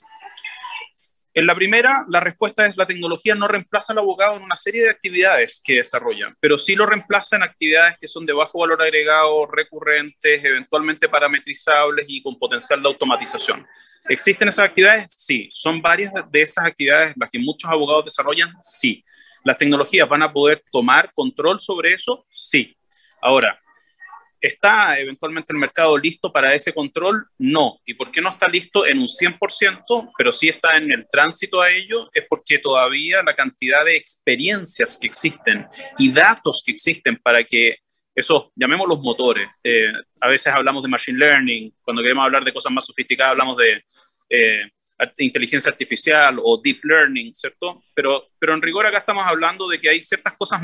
[1.37, 4.85] En la primera, la respuesta es la tecnología no reemplaza al abogado en una serie
[4.85, 8.81] de actividades que desarrollan, pero sí lo reemplaza en actividades que son de bajo valor
[8.81, 13.67] agregado, recurrentes, eventualmente parametrizables y con potencial de automatización.
[14.09, 15.07] ¿Existen esas actividades?
[15.17, 15.49] Sí.
[15.51, 18.53] ¿Son varias de esas actividades las que muchos abogados desarrollan?
[18.63, 19.05] Sí.
[19.43, 22.27] ¿Las tecnologías van a poder tomar control sobre eso?
[22.31, 22.77] Sí.
[23.21, 23.61] Ahora,
[24.45, 27.27] ¿Está eventualmente el mercado listo para ese control?
[27.39, 27.81] No.
[27.87, 31.63] ¿Y por qué no está listo en un 100%, pero sí está en el tránsito
[31.63, 32.11] a ello?
[32.13, 37.79] Es porque todavía la cantidad de experiencias que existen y datos que existen para que
[38.15, 42.71] esos, llamémoslos motores, eh, a veces hablamos de machine learning, cuando queremos hablar de cosas
[42.71, 43.83] más sofisticadas hablamos de
[44.29, 44.61] eh,
[45.21, 47.83] inteligencia artificial o deep learning, ¿cierto?
[47.95, 50.61] Pero, pero en rigor acá estamos hablando de que hay ciertas cosas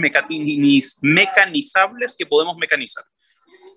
[1.01, 3.05] mecanizables que podemos mecanizar.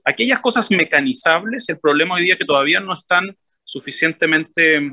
[0.06, 4.92] Aquellas cosas mecanizables, el problema hoy día es que todavía no están suficientemente,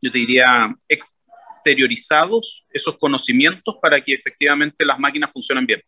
[0.00, 5.82] yo te diría, exteriorizados esos conocimientos para que efectivamente las máquinas funcionen bien.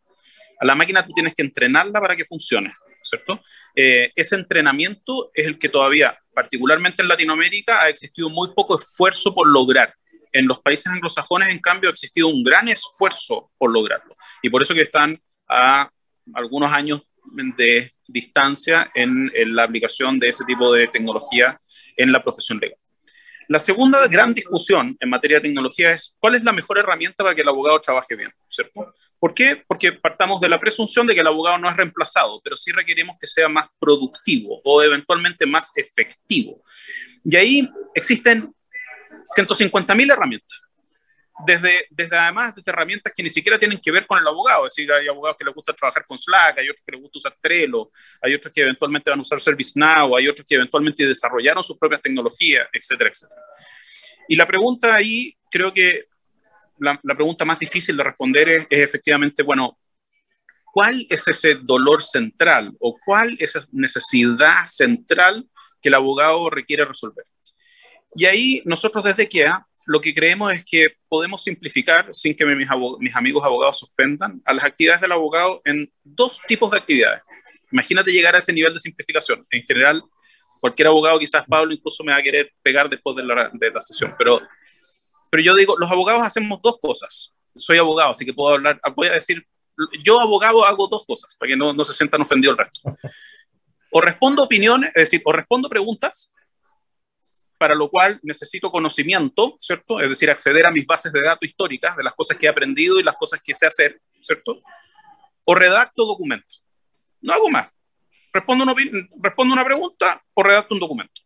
[0.60, 3.40] A la máquina tú tienes que entrenarla para que funcione, ¿cierto?
[3.74, 9.32] Eh, ese entrenamiento es el que todavía, particularmente en Latinoamérica, ha existido muy poco esfuerzo
[9.32, 9.94] por lograr.
[10.32, 14.16] En los países anglosajones, en cambio, ha existido un gran esfuerzo por lograrlo.
[14.42, 15.88] Y por eso que están a
[16.34, 17.02] algunos años
[17.56, 21.58] de distancia en, la aplicación de ese tipo de tecnología
[21.96, 22.78] en la profesión legal.
[23.46, 27.34] La segunda gran discusión en materia de tecnología es cuál es la mejor herramienta para
[27.34, 28.30] que el abogado trabaje bien.
[29.20, 29.62] ¿Por qué?
[29.66, 33.16] Porque partamos de la presunción de que el abogado no es reemplazado, pero sí requerimos
[33.20, 36.62] que sea más productivo o eventualmente más efectivo.
[37.22, 38.54] Y ahí existen
[39.36, 40.64] 150.000 herramientas
[41.46, 44.74] desde, desde además desde herramientas que ni siquiera tienen que ver con el abogado, es
[44.74, 47.36] decir, hay abogados que les gusta trabajar con Slack, hay otros que les gusta usar
[47.40, 47.90] Trello,
[48.22, 52.02] hay otros que eventualmente van a usar ServiceNow, hay otros que eventualmente desarrollaron sus propias
[52.02, 53.42] tecnologías, etcétera, etcétera.
[54.28, 56.06] Y la pregunta ahí creo que
[56.78, 59.78] la, pregunta más difícil de responder es, es, efectivamente, bueno,
[60.72, 65.48] ¿cuál es ese dolor central o cuál es esa necesidad central
[65.80, 67.26] que el abogado requiere resolver?
[68.14, 73.14] Y ahí nosotros desde KEA lo que creemos es que podemos simplificar, sin que mis,
[73.14, 77.22] amigos abogados se ofendan, a las actividades del abogado en dos tipos de actividades.
[77.70, 79.44] Imagínate llegar a ese nivel de simplificación.
[79.50, 80.02] En general,
[80.60, 83.82] cualquier abogado, quizás Pablo incluso me va a querer pegar después de la, de la
[83.82, 84.40] sesión, pero,
[85.30, 87.32] pero yo digo, los abogados hacemos dos cosas.
[87.54, 89.46] Soy abogado, así que puedo hablar, voy a decir,
[90.02, 92.80] yo abogado hago dos cosas, para que no, no se sientan ofendidos el resto.
[93.92, 96.30] O respondo opiniones, es decir, o respondo preguntas,
[97.64, 99.98] para lo cual necesito conocimiento, ¿cierto?
[99.98, 103.00] Es decir, acceder a mis bases de datos históricas de las cosas que he aprendido
[103.00, 104.60] y las cosas que sé hacer, ¿cierto?
[105.44, 106.62] O redacto documentos.
[107.22, 107.68] No hago más.
[108.34, 108.74] Respondo una,
[109.54, 111.22] una pregunta o redacto un documento.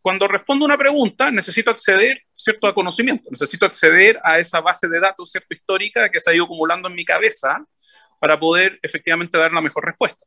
[0.00, 3.30] Cuando respondo una pregunta, necesito acceder, ¿cierto?, a conocimiento.
[3.30, 6.96] Necesito acceder a esa base de datos, ¿cierto?, histórica que se ha ido acumulando en
[6.96, 7.64] mi cabeza
[8.18, 10.26] para poder efectivamente dar la mejor respuesta.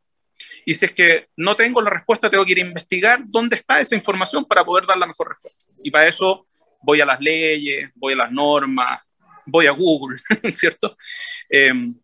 [0.66, 3.80] Y si es que no tengo la respuesta, tengo que ir a investigar dónde está
[3.80, 5.64] esa información para poder dar la mejor respuesta.
[5.84, 6.48] Y para eso
[6.82, 9.00] voy a las leyes, voy a las normas,
[9.46, 10.20] voy a Google,
[10.52, 10.98] ¿cierto?
[11.48, 11.96] Em,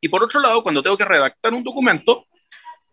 [0.00, 2.26] y por otro lado, cuando tengo que redactar un documento,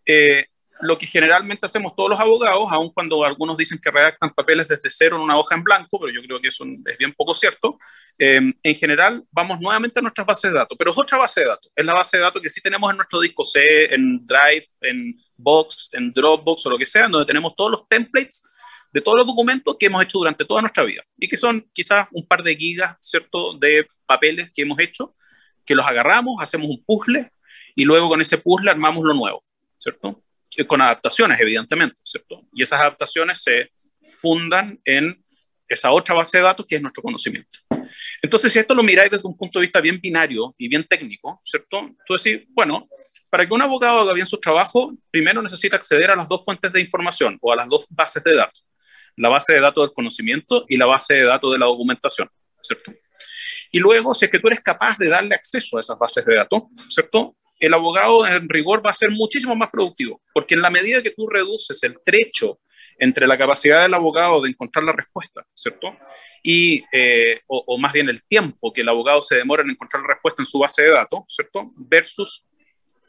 [0.05, 0.45] eh,
[0.81, 4.89] lo que generalmente hacemos todos los abogados, aun cuando algunos dicen que redactan papeles desde
[4.89, 7.77] cero en una hoja en blanco, pero yo creo que eso es bien poco cierto,
[8.17, 11.47] em, en general vamos nuevamente a nuestras bases de datos, pero es otra base de
[11.47, 14.67] datos, es la base de datos que sí tenemos en nuestro disco C, en Drive,
[14.81, 18.43] en Box, en Dropbox o lo que sea, donde tenemos todos los templates
[18.91, 22.07] de todos los documentos que hemos hecho durante toda nuestra vida y que son quizás
[22.11, 25.15] un par de gigas, ¿cierto?, de papeles que hemos hecho,
[25.65, 27.31] que los agarramos, hacemos un puzzle
[27.75, 29.43] y luego con ese puzzle armamos lo nuevo,
[29.77, 30.22] ¿cierto?
[30.67, 32.47] Con adaptaciones, evidentemente, ¿cierto?
[32.53, 33.71] Y esas adaptaciones se
[34.21, 35.23] fundan en
[35.67, 37.59] esa otra base de datos que es nuestro conocimiento.
[38.21, 41.41] Entonces, si esto lo miráis desde un punto de vista bien binario y bien técnico,
[41.43, 41.89] ¿cierto?
[42.05, 42.87] Tú decís, bueno,
[43.29, 46.71] para que un abogado haga bien su trabajo, primero necesita acceder a las dos fuentes
[46.71, 48.63] de información o a las dos bases de datos.
[49.15, 52.29] La base de datos del conocimiento y la base de datos de la documentación,
[52.61, 52.93] ¿cierto?
[53.71, 56.35] Y luego, si es que tú eres capaz de darle acceso a esas bases de
[56.35, 57.35] datos, ¿cierto?
[57.59, 61.11] El abogado en rigor va a ser muchísimo más productivo, porque en la medida que
[61.11, 62.59] tú reduces el trecho
[62.99, 65.95] entre la capacidad del abogado de encontrar la respuesta, ¿cierto?
[66.41, 70.09] Y, eh, o, más bien el tiempo que el abogado se demora en encontrar la
[70.09, 71.71] respuesta en su base de datos, ¿cierto?
[71.75, 72.45] Versus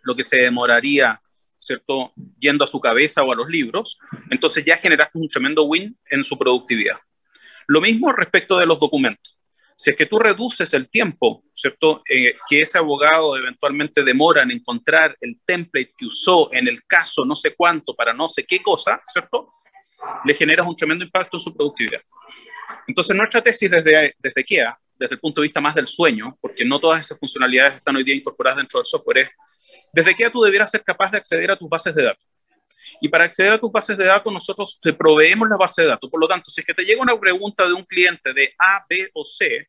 [0.03, 1.21] lo que se demoraría,
[1.59, 2.13] ¿cierto?
[2.39, 3.99] Yendo a su cabeza o a los libros,
[4.31, 6.99] entonces ya generaste un tremendo win en su productividad.
[7.67, 9.34] Lo mismo respecto de los documentos.
[9.77, 12.03] Si es que tú reduces el tiempo, ¿cierto?
[12.09, 17.25] Eh, que ese abogado eventualmente demora en encontrar el template que usó en el caso
[17.25, 19.53] no sé cuánto para no sé qué cosa, ¿cierto?
[20.25, 22.01] Le generas un tremendo impacto en su productividad.
[22.87, 26.65] Entonces, nuestra tesis desde, desde KEA, desde el punto de vista más del sueño, porque
[26.65, 29.29] no todas esas funcionalidades están hoy día incorporadas dentro del software, es,
[29.93, 32.34] desde KEA tú debieras ser capaz de acceder a tus bases de datos.
[33.01, 36.11] Y para acceder a tus bases de datos, nosotros te proveemos la base de datos.
[36.11, 38.85] Por lo tanto, si es que te llega una pregunta de un cliente de A,
[38.89, 39.69] B o C,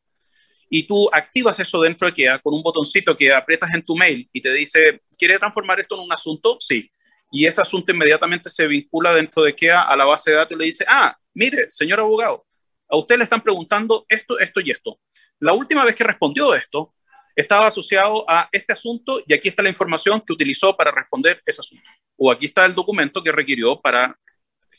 [0.68, 4.28] y tú activas eso dentro de KEA con un botoncito que aprietas en tu mail
[4.32, 6.56] y te dice, ¿quiere transformar esto en un asunto?
[6.60, 6.90] Sí.
[7.30, 10.58] Y ese asunto inmediatamente se vincula dentro de KEA a la base de datos y
[10.58, 12.46] le dice, ah, mire, señor abogado,
[12.88, 14.98] a usted le están preguntando esto, esto y esto.
[15.38, 16.94] La última vez que respondió esto
[17.36, 21.60] estaba asociado a este asunto y aquí está la información que utilizó para responder ese
[21.60, 24.18] asunto o aquí está el documento que requirió para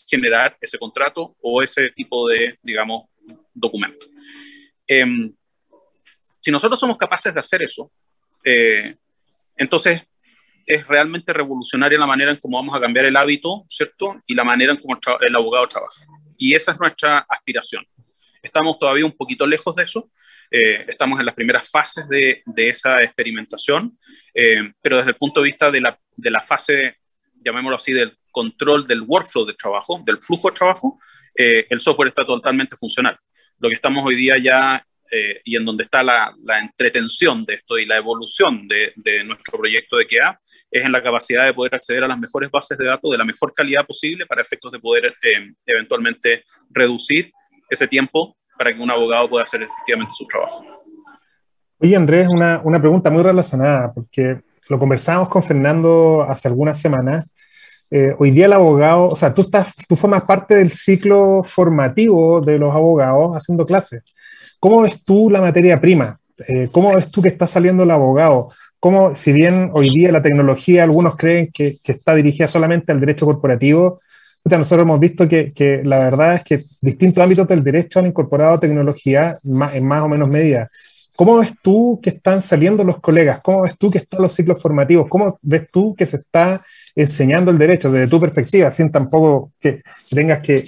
[0.09, 3.05] generar ese contrato o ese tipo de, digamos,
[3.53, 4.07] documento.
[4.85, 5.33] Em,
[6.39, 7.91] si nosotros somos capaces de hacer eso,
[8.43, 8.95] eh,
[9.55, 10.01] entonces
[10.65, 14.21] es realmente revolucionaria la manera en cómo vamos a cambiar el hábito, ¿cierto?
[14.27, 16.05] Y la manera en cómo el abogado trabaja.
[16.37, 17.85] Y esa es nuestra aspiración.
[18.41, 20.09] Estamos todavía un poquito lejos de eso.
[20.49, 23.97] Eh, estamos en las primeras fases de, de esa experimentación,
[24.33, 26.97] eh, pero desde el punto de vista de la, de la fase
[27.43, 30.99] llamémoslo así, del control del workflow de trabajo, del flujo de trabajo,
[31.35, 33.17] eh, el software está totalmente funcional.
[33.59, 37.77] Lo que estamos hoy día ya eh, y en donde está la, entretención de esto
[37.77, 42.03] y la evolución de, nuestro proyecto de KEA es en la capacidad de poder acceder
[42.03, 45.15] a las mejores bases de datos de la mejor calidad posible para efectos de poder
[45.21, 47.31] eh, eventualmente reducir
[47.69, 50.65] ese tiempo para que un abogado pueda hacer efectivamente su trabajo.
[51.79, 57.33] Oye, Andrés, una, una pregunta muy relacionada, porque lo conversábamos con Fernando hace algunas semanas.
[57.89, 62.41] Eh, hoy día el abogado, o sea, tú, estás, tú formas parte del ciclo formativo
[62.41, 64.03] de los abogados haciendo clases.
[64.59, 66.19] ¿Cómo ves tú la materia prima?
[66.47, 68.49] Eh, ¿Cómo ves tú que está saliendo el abogado?
[68.79, 72.99] ¿Cómo, si bien hoy día la tecnología, algunos creen que, que está dirigida solamente al
[72.99, 73.99] derecho corporativo,
[74.55, 79.37] nosotros hemos visto que, la verdad es que distintos ámbitos del derecho han incorporado tecnología
[79.43, 80.69] en más o menos medida
[81.17, 83.39] ¿cómo ves tú que están saliendo los colegas?
[83.43, 85.07] ¿Cómo ves tú que están los ciclos formativos?
[85.09, 86.61] ¿Cómo ves tú que se está
[86.95, 90.63] enseñando el derecho desde tu perspectiva, sin tampoco que tengas que,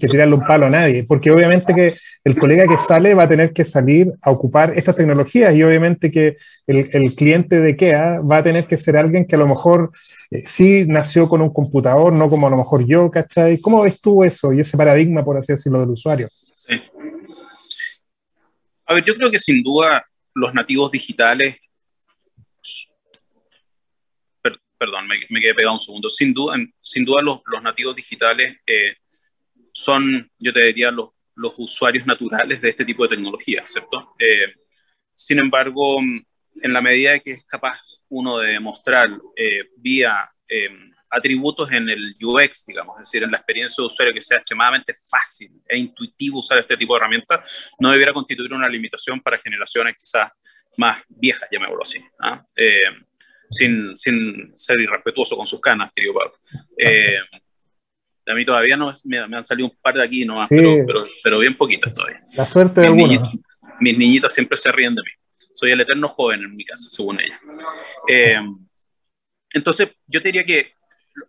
[0.00, 1.02] tirarle un palo a nadie?
[1.02, 1.92] Porque obviamente que
[2.22, 6.12] el colega que sale va a tener que salir a ocupar estas tecnologías y obviamente
[6.12, 6.36] que
[6.68, 9.90] el, cliente de KEA va a tener que ser alguien que a lo mejor
[10.30, 13.58] eh, sí nació con un computador, no como a lo mejor yo, ¿cachai?
[13.58, 16.28] ¿Cómo ves tú eso y ese paradigma, por así decirlo, del usuario?
[18.88, 20.02] A ver, yo creo que sin duda
[20.34, 21.56] los nativos digitales,
[24.78, 28.96] perdón, me, quedé pegado un segundo, sin duda, sin duda los, nativos digitales eh,
[29.72, 34.14] son, yo te diría, los, los, usuarios naturales de este tipo de tecnología, ¿cierto?
[34.18, 34.54] Eh,
[35.14, 37.78] sin embargo, en la medida que es capaz
[38.08, 40.30] uno de demostrar eh, vía
[41.10, 44.94] atributos en el UX, digamos, es decir, en la experiencia de usuario que sea extremadamente
[45.08, 49.96] fácil e intuitivo usar este tipo de herramientas, no debiera constituir una limitación para generaciones
[49.98, 50.30] quizás
[50.76, 52.44] más viejas, llamémoslo así, ¿ah?
[52.56, 52.82] eh,
[53.50, 56.34] sin, sin, ser irrespetuoso con sus canas, querido Pablo.
[56.76, 57.18] Eh,
[58.26, 61.56] a mí todavía no me, han salido un par de aquí, no, pero, pero, bien
[61.56, 62.22] poquitas todavía.
[62.34, 63.18] La suerte de mis,
[63.80, 65.10] mis niñitas siempre se ríen de mí.
[65.54, 67.40] Soy el eterno joven en mi casa, según ella.
[68.06, 68.38] Eh,
[69.50, 70.72] entonces, yo te diría que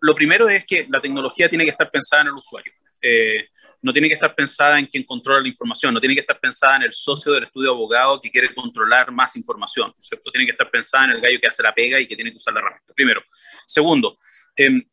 [0.01, 2.73] lo primero es que la tecnología tiene que estar pensada en el usuario.
[3.01, 3.47] Eh,
[3.81, 6.75] no tiene que estar pensada en quien controla la información, no tiene que estar pensada
[6.77, 10.29] en el socio del estudio abogado que quiere controlar más información, ¿cierto?
[10.31, 12.37] Tiene que estar pensada en el gallo que hace la pega y que tiene que
[12.37, 12.93] usar la herramienta.
[12.93, 13.23] Primero.
[13.65, 14.17] Segundo,
[14.57, 14.83] eh,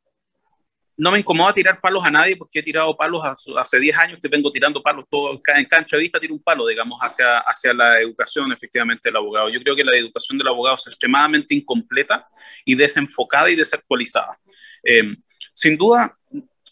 [0.98, 3.20] no me incomoda tirar palos a nadie porque he tirado palos
[3.56, 6.66] hace 10 años que vengo tirando palos todo en cancha de vista tiro un palo
[6.66, 10.76] digamos hacia, hacia la educación efectivamente del abogado yo creo que la educación del abogado
[10.76, 12.26] es extremadamente incompleta
[12.64, 14.38] y desenfocada y desactualizada
[14.86, 15.16] eh,
[15.54, 16.16] sin duda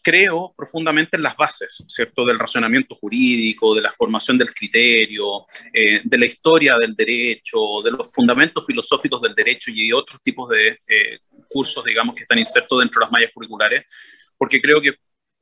[0.04, 2.26] creo profundamente en las bases, ¿cierto?
[2.26, 7.90] Del razonamiento jurídico, de la formación del criterio, eh, de la historia del derecho, de
[7.90, 12.80] los fundamentos filosóficos del derecho y otros tipos de eh, cursos, digamos, que están insertos
[12.80, 13.86] dentro de las mallas curriculares,
[14.36, 14.94] porque creo que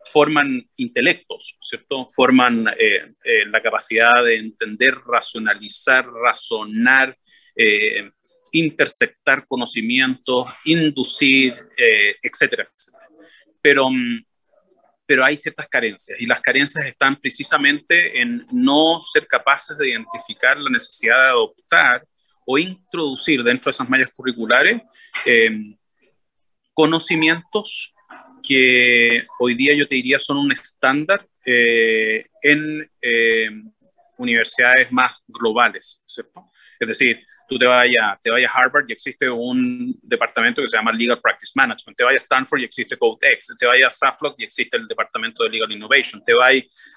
[0.05, 2.07] forman intelectos, ¿cierto?
[2.07, 3.15] Forman eh,
[3.47, 7.19] la capacidad de entender, racionalizar, razonar,
[8.53, 11.55] intersectar conocimientos, inducir,
[12.23, 13.09] etcétera, etcétera.
[13.61, 14.21] Pero mm,
[15.13, 20.57] pero hay ciertas carencias y las carencias están precisamente en no ser capaces de identificar
[20.59, 22.07] la necesidad de adoptar
[22.47, 24.81] o introducir dentro de esas mallas curriculares
[25.27, 25.77] em,
[26.73, 27.93] conocimientos
[28.47, 33.71] que hoy día yo te diría son un estándar eh, en em,
[34.23, 36.51] universidades más globales, ¿cierto?
[36.79, 40.77] Es decir, tú te vayas, te vayas a Harvard y existe un departamento que se
[40.77, 44.37] llama Legal Practice Management, te vayas a Stanford y existe Codex, te vayas a Suffolk
[44.39, 46.55] y existe el departamento de Legal Innovation, te vas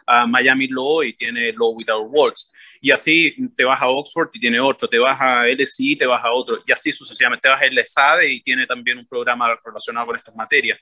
[0.07, 4.39] a Miami Law y tiene Law Without Walls, y así te vas a Oxford y
[4.39, 7.49] tiene otro, te vas a LSI y te vas a otro, y así sucesivamente, te
[7.49, 10.79] vas a LSADE y tiene también un programa relacionado con estas materias.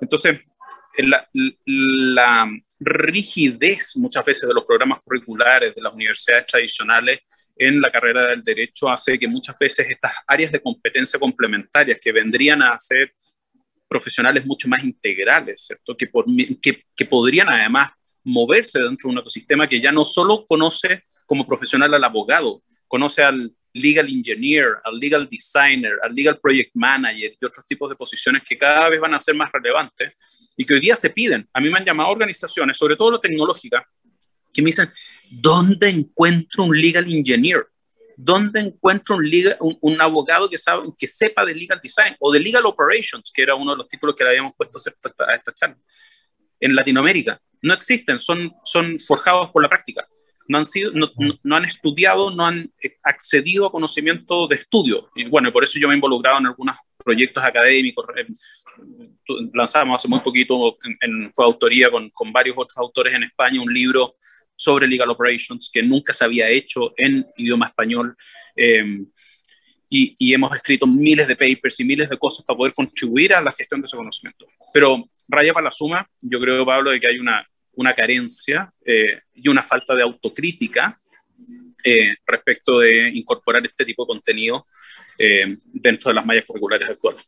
[0.00, 0.40] Entonces,
[0.98, 1.28] la,
[1.64, 2.48] la
[2.84, 7.20] rigidez muchas veces de los programas curriculares de las universidades tradicionales
[7.56, 12.12] en la carrera del derecho hace que muchas veces estas áreas de competencia complementarias que
[12.12, 13.14] vendrían a ser
[13.88, 15.96] profesionales mucho más integrales, ¿cierto?
[15.96, 16.26] Que, por,
[16.60, 17.90] que, que podrían además
[18.24, 23.22] moverse dentro de un ecosistema que ya no solo conoce como profesional al abogado, conoce
[23.22, 28.42] al legal engineer, al legal designer, al legal project manager y otros tipos de posiciones
[28.48, 30.14] que cada vez van a ser más relevantes
[30.56, 31.48] y que hoy día se piden.
[31.52, 33.84] A mí me han llamado organizaciones, sobre todo lo tecnológica,
[34.52, 34.92] que me dicen,
[35.30, 37.66] ¿dónde encuentro un legal engineer?
[38.16, 42.64] ¿Dónde encuentro un, un, abogado que, sabe, que sepa de legal design o de legal
[42.64, 45.76] operations, que era uno de los títulos que le habíamos puesto a esta, charla?
[46.60, 50.06] En Latinoamérica no existen, son, son forjados por la práctica.
[50.46, 51.10] No han, sido, no,
[51.42, 52.70] no, han estudiado, no han
[53.02, 55.08] accedido a conocimiento de estudio.
[55.14, 58.04] Y bueno, por eso yo me he involucrado en algunos proyectos académicos.
[58.16, 58.26] Eh,
[59.54, 63.60] lanzamos hace muy poquito, en, en fue autoría con, con varios otros autores en España,
[63.60, 64.16] un libro
[64.56, 68.16] sobre legal operations que nunca se había hecho en idioma español.
[68.56, 69.06] Em,
[69.90, 73.52] y, hemos escrito miles de papers y miles de cosas para poder contribuir a la
[73.52, 74.46] gestión de ese conocimiento.
[74.72, 79.20] Pero raya para la suma, yo creo, Pablo, de que hay una, una carencia eh,
[79.34, 80.96] y una falta de autocrítica
[81.82, 84.66] eh, respecto de incorporar este tipo de contenido
[85.18, 87.22] eh, dentro de las mallas curriculares actuales.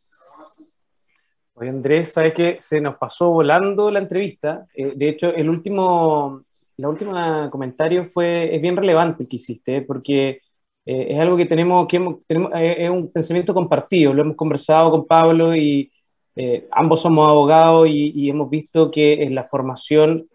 [1.54, 4.66] Oye, Andrés, ¿sabes que se nos pasó volando la entrevista?
[4.74, 6.44] de hecho, el último,
[6.76, 10.40] la última comentario fue, es bien relevante el que hiciste, porque
[10.86, 14.92] eh, es algo que tenemos, que tenemos, eh, es un pensamiento compartido, lo hemos conversado
[14.92, 15.90] con Pablo y
[16.36, 20.28] eh, ambos somos abogados y, hemos visto que en la formación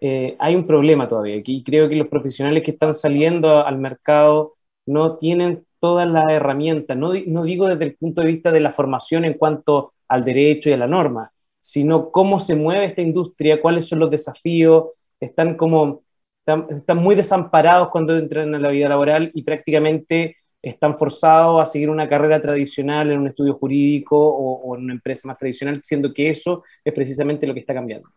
[0.00, 4.54] hay un problema todavía, y creo que los profesionales que están saliendo al mercado
[4.86, 8.72] no tienen todas las herramientas, no, no digo desde el punto de vista de la
[8.72, 13.60] formación en cuanto al derecho y a la norma, sino cómo se mueve esta industria,
[13.60, 14.86] cuáles son los desafíos,
[15.20, 16.02] están como,
[16.46, 21.90] están, muy desamparados cuando entran en la vida laboral y prácticamente están forzados a seguir
[21.90, 26.30] una carrera tradicional en un estudio jurídico o, en una empresa más tradicional, siendo que
[26.30, 28.08] eso es precisamente lo que está cambiando.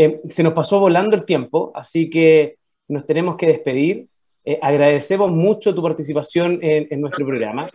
[0.00, 4.06] Eh, se nos pasó volando el tiempo, así que nos tenemos que despedir.
[4.44, 7.66] Eh, agradecemos mucho tu participación en, nuestro programa.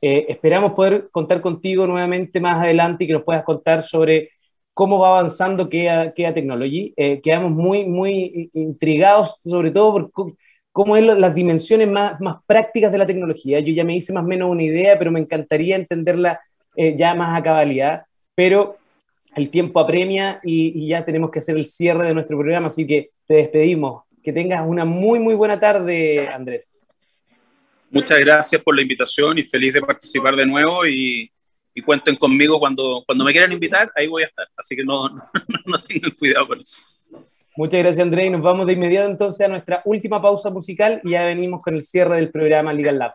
[0.00, 4.30] Eh, esperamos poder contar contigo nuevamente más adelante y que nos puedas contar sobre
[4.72, 6.94] cómo va avanzando Kea, Kea Technology.
[6.96, 10.34] Eh, quedamos muy, muy intrigados, sobre todo por
[10.72, 13.60] cómo es las dimensiones más, más prácticas de la tecnología.
[13.60, 16.40] Yo ya me hice más o menos una idea, pero me encantaría entenderla
[16.96, 18.04] ya más a cabalidad.
[18.34, 18.77] Pero
[19.34, 22.86] el tiempo apremia y, y ya tenemos que hacer el cierre de nuestro programa, así
[22.86, 24.04] que te despedimos.
[24.22, 26.74] Que tengas una muy, muy buena tarde, Andrés.
[27.90, 31.30] Muchas gracias por la invitación y feliz de participar de nuevo y,
[31.74, 34.46] y cuenten conmigo cuando, cuando me quieran invitar, ahí voy a estar.
[34.56, 35.24] Así que no, no,
[35.64, 36.80] no tengan cuidado con eso.
[37.56, 38.26] Muchas gracias, André.
[38.26, 41.74] Y nos vamos de inmediato entonces a nuestra última pausa musical y ya venimos con
[41.74, 43.12] el cierre del programa Legal Lab.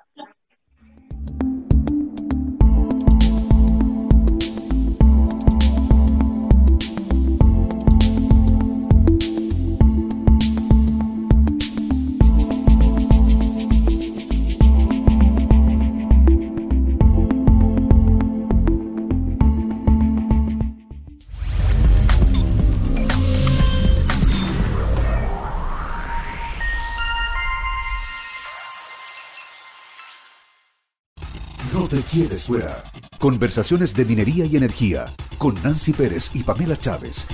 [32.14, 32.84] Quieres fuera.
[33.18, 35.06] Conversaciones de minería y energía
[35.40, 37.26] con Nancy Pérez y Pamela Chávez.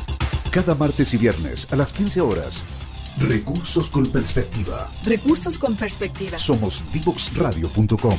[0.52, 2.64] Cada martes y viernes a las 15 horas.
[3.20, 4.90] Recursos con perspectiva.
[5.06, 6.40] Recursos con perspectiva.
[6.40, 8.16] Somos divoxradio.com.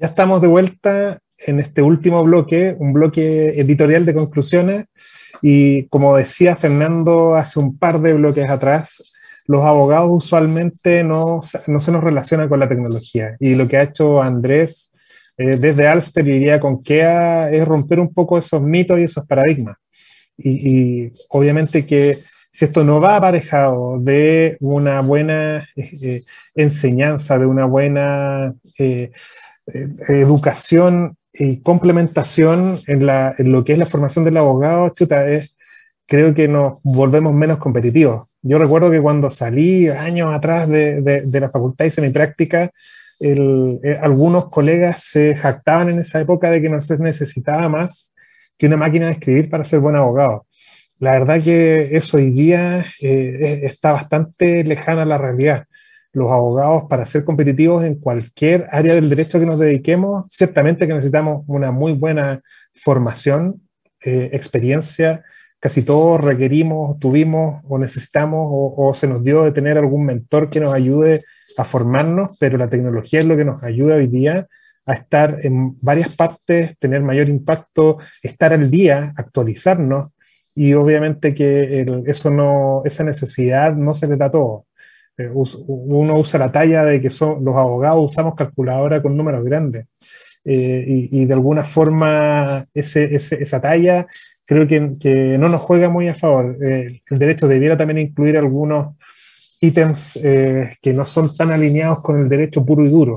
[0.00, 4.86] Ya estamos de vuelta en este último bloque, un bloque editorial de conclusiones.
[5.42, 9.14] Y como decía Fernando hace un par de bloques atrás,
[9.46, 13.36] los abogados usualmente no, no, se nos relacionan con la tecnología.
[13.40, 14.90] Y lo que ha hecho Andrés
[15.36, 19.76] eh, desde Alster, diría con KEA, es romper un poco esos mitos y esos paradigmas.
[20.36, 22.18] Y, obviamente que
[22.50, 26.22] si esto no va aparejado de una buena eh,
[26.54, 29.10] enseñanza, de una buena eh,
[30.08, 35.56] educación y complementación en, en, lo que es la formación del abogado, chuta, es,
[36.06, 38.36] creo que nos volvemos menos competitivos.
[38.42, 42.70] Yo recuerdo que cuando salí años atrás de, de, la facultad hice mi práctica,
[43.20, 48.12] el, eh, algunos colegas se jactaban en esa época de que no se necesitaba más
[48.58, 50.46] que una máquina de escribir para ser buen abogado.
[51.00, 55.64] La verdad que eso hoy día eh, está bastante lejana a la realidad.
[56.12, 60.94] Los abogados, para ser competitivos en cualquier área del derecho que nos dediquemos, ciertamente que
[60.94, 62.40] necesitamos una muy buena
[62.74, 63.62] formación,
[64.04, 65.24] eh, experiencia
[65.64, 70.60] casi todos requerimos, tuvimos o necesitamos o, se nos dio de tener algún mentor que
[70.60, 71.24] nos ayude
[71.56, 74.46] a formarnos, pero la tecnología es lo que nos ayuda hoy día
[74.84, 80.10] a estar en varias partes, tener mayor impacto, estar al día, actualizarnos
[80.54, 84.66] y obviamente que eso no, esa necesidad no se le da a todo.
[85.16, 89.88] Eh, uno usa la talla de que son, los abogados usamos calculadora con números grandes.
[90.46, 94.06] Eh, y, de alguna forma esa talla
[94.44, 96.56] creo que, que, no nos juega muy a favor.
[96.62, 98.96] Eh, el derecho debiera también incluir algunos
[99.60, 103.16] ítems eh, que no son tan alineados con el derecho puro y duro.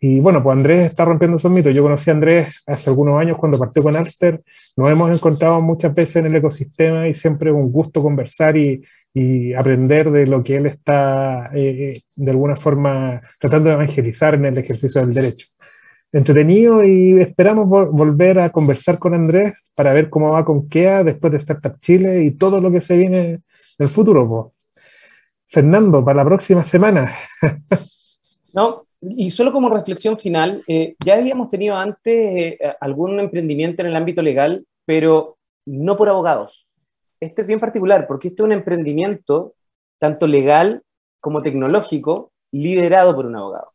[0.00, 1.74] Y bueno, pues Andrés está rompiendo esos mitos.
[1.74, 4.42] Yo conocí a Andrés hace algunos años cuando partió con Alster.
[4.76, 8.82] Nos hemos encontrado muchas veces en el ecosistema y siempre es un gusto conversar y,
[9.14, 14.46] y aprender de lo que él está eh, de alguna forma tratando de evangelizar en
[14.46, 15.46] el ejercicio del derecho
[16.12, 21.32] entretenido y esperamos volver a conversar con Andrés para ver cómo va con KEA después
[21.32, 23.42] de Startup Chile y todo lo que se viene en
[23.78, 24.52] el futuro.
[25.48, 27.12] Fernando, para la próxima semana.
[28.54, 33.88] no, y solo como reflexión final, eh, ya habíamos tenido antes eh, algún emprendimiento en
[33.88, 36.68] el ámbito legal, pero no por abogados.
[37.20, 39.54] Este es bien particular porque este es un emprendimiento
[39.98, 40.82] tanto legal
[41.20, 43.68] como tecnológico liderado por un abogado.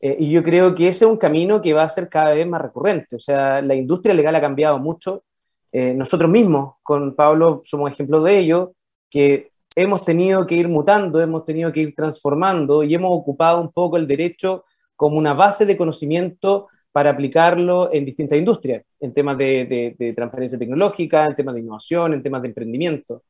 [0.00, 2.46] Eh, y yo creo que ese es un camino que va a ser cada vez
[2.46, 3.16] más recurrente.
[3.16, 5.24] O sea, la industria legal ha cambiado mucho.
[5.72, 8.72] Eh, nosotros mismos, con Pablo, somos ejemplos de ello,
[9.10, 13.72] que hemos tenido que ir mutando, hemos tenido que ir transformando y hemos ocupado un
[13.72, 14.64] poco el derecho
[14.96, 21.26] como una base de conocimiento para aplicarlo en distintas industrias, en temas de, transferencia tecnológica,
[21.26, 23.22] en temas de innovación, en temas de emprendimiento.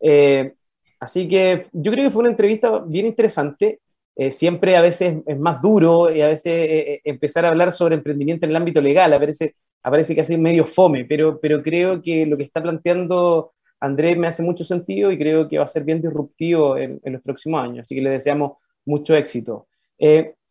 [0.00, 0.54] Eh,
[1.02, 3.80] Así que yo creo que fue una entrevista bien interesante.
[4.16, 7.94] Eh, siempre a veces es más duro y a veces eh, empezar a hablar sobre
[7.94, 12.36] emprendimiento en el ámbito legal, aparece que hace medio fome, pero, pero creo que lo
[12.36, 16.00] que está planteando Andrés me hace mucho sentido y creo que va a ser bien
[16.00, 17.80] disruptivo en, los próximos años.
[17.80, 19.66] Así que le deseamos mucho éxito.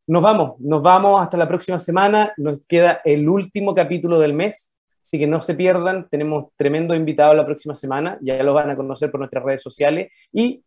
[0.07, 2.33] nos vamos, nos vamos hasta la próxima semana.
[2.35, 7.33] Nos queda el último capítulo del mes Así que no se pierdan, tenemos tremendo invitado
[7.33, 10.63] la próxima semana, ya lo van a conocer por nuestras redes sociales y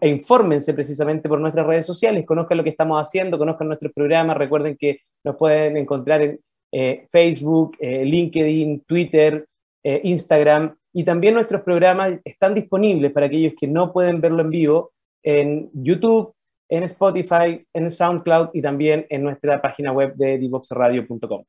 [0.00, 4.36] e infórmense precisamente por nuestras redes sociales, conozcan lo que estamos haciendo, conozcan nuestros programas,
[4.36, 9.46] recuerden que nos pueden encontrar en eh, Facebook, eh, LinkedIn, Twitter,
[9.82, 14.50] eh, Instagram y también nuestros programas están disponibles para aquellos que no pueden verlo en
[14.50, 14.92] vivo
[15.24, 16.32] en YouTube,
[16.68, 21.44] en Spotify, en SoundCloud y también en nuestra página web de divoxradio.com.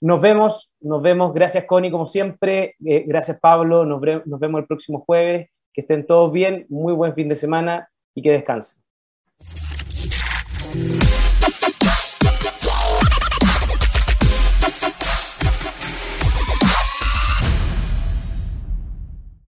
[0.00, 1.32] Nos vemos, nos vemos.
[1.32, 2.74] Gracias, Connie, como siempre.
[2.78, 3.86] Gracias, Pablo.
[3.86, 5.48] Nos, nos vemos el próximo jueves.
[5.74, 6.64] Que estén todos bien.
[6.70, 8.82] Muy buen fin de semana y que descansen.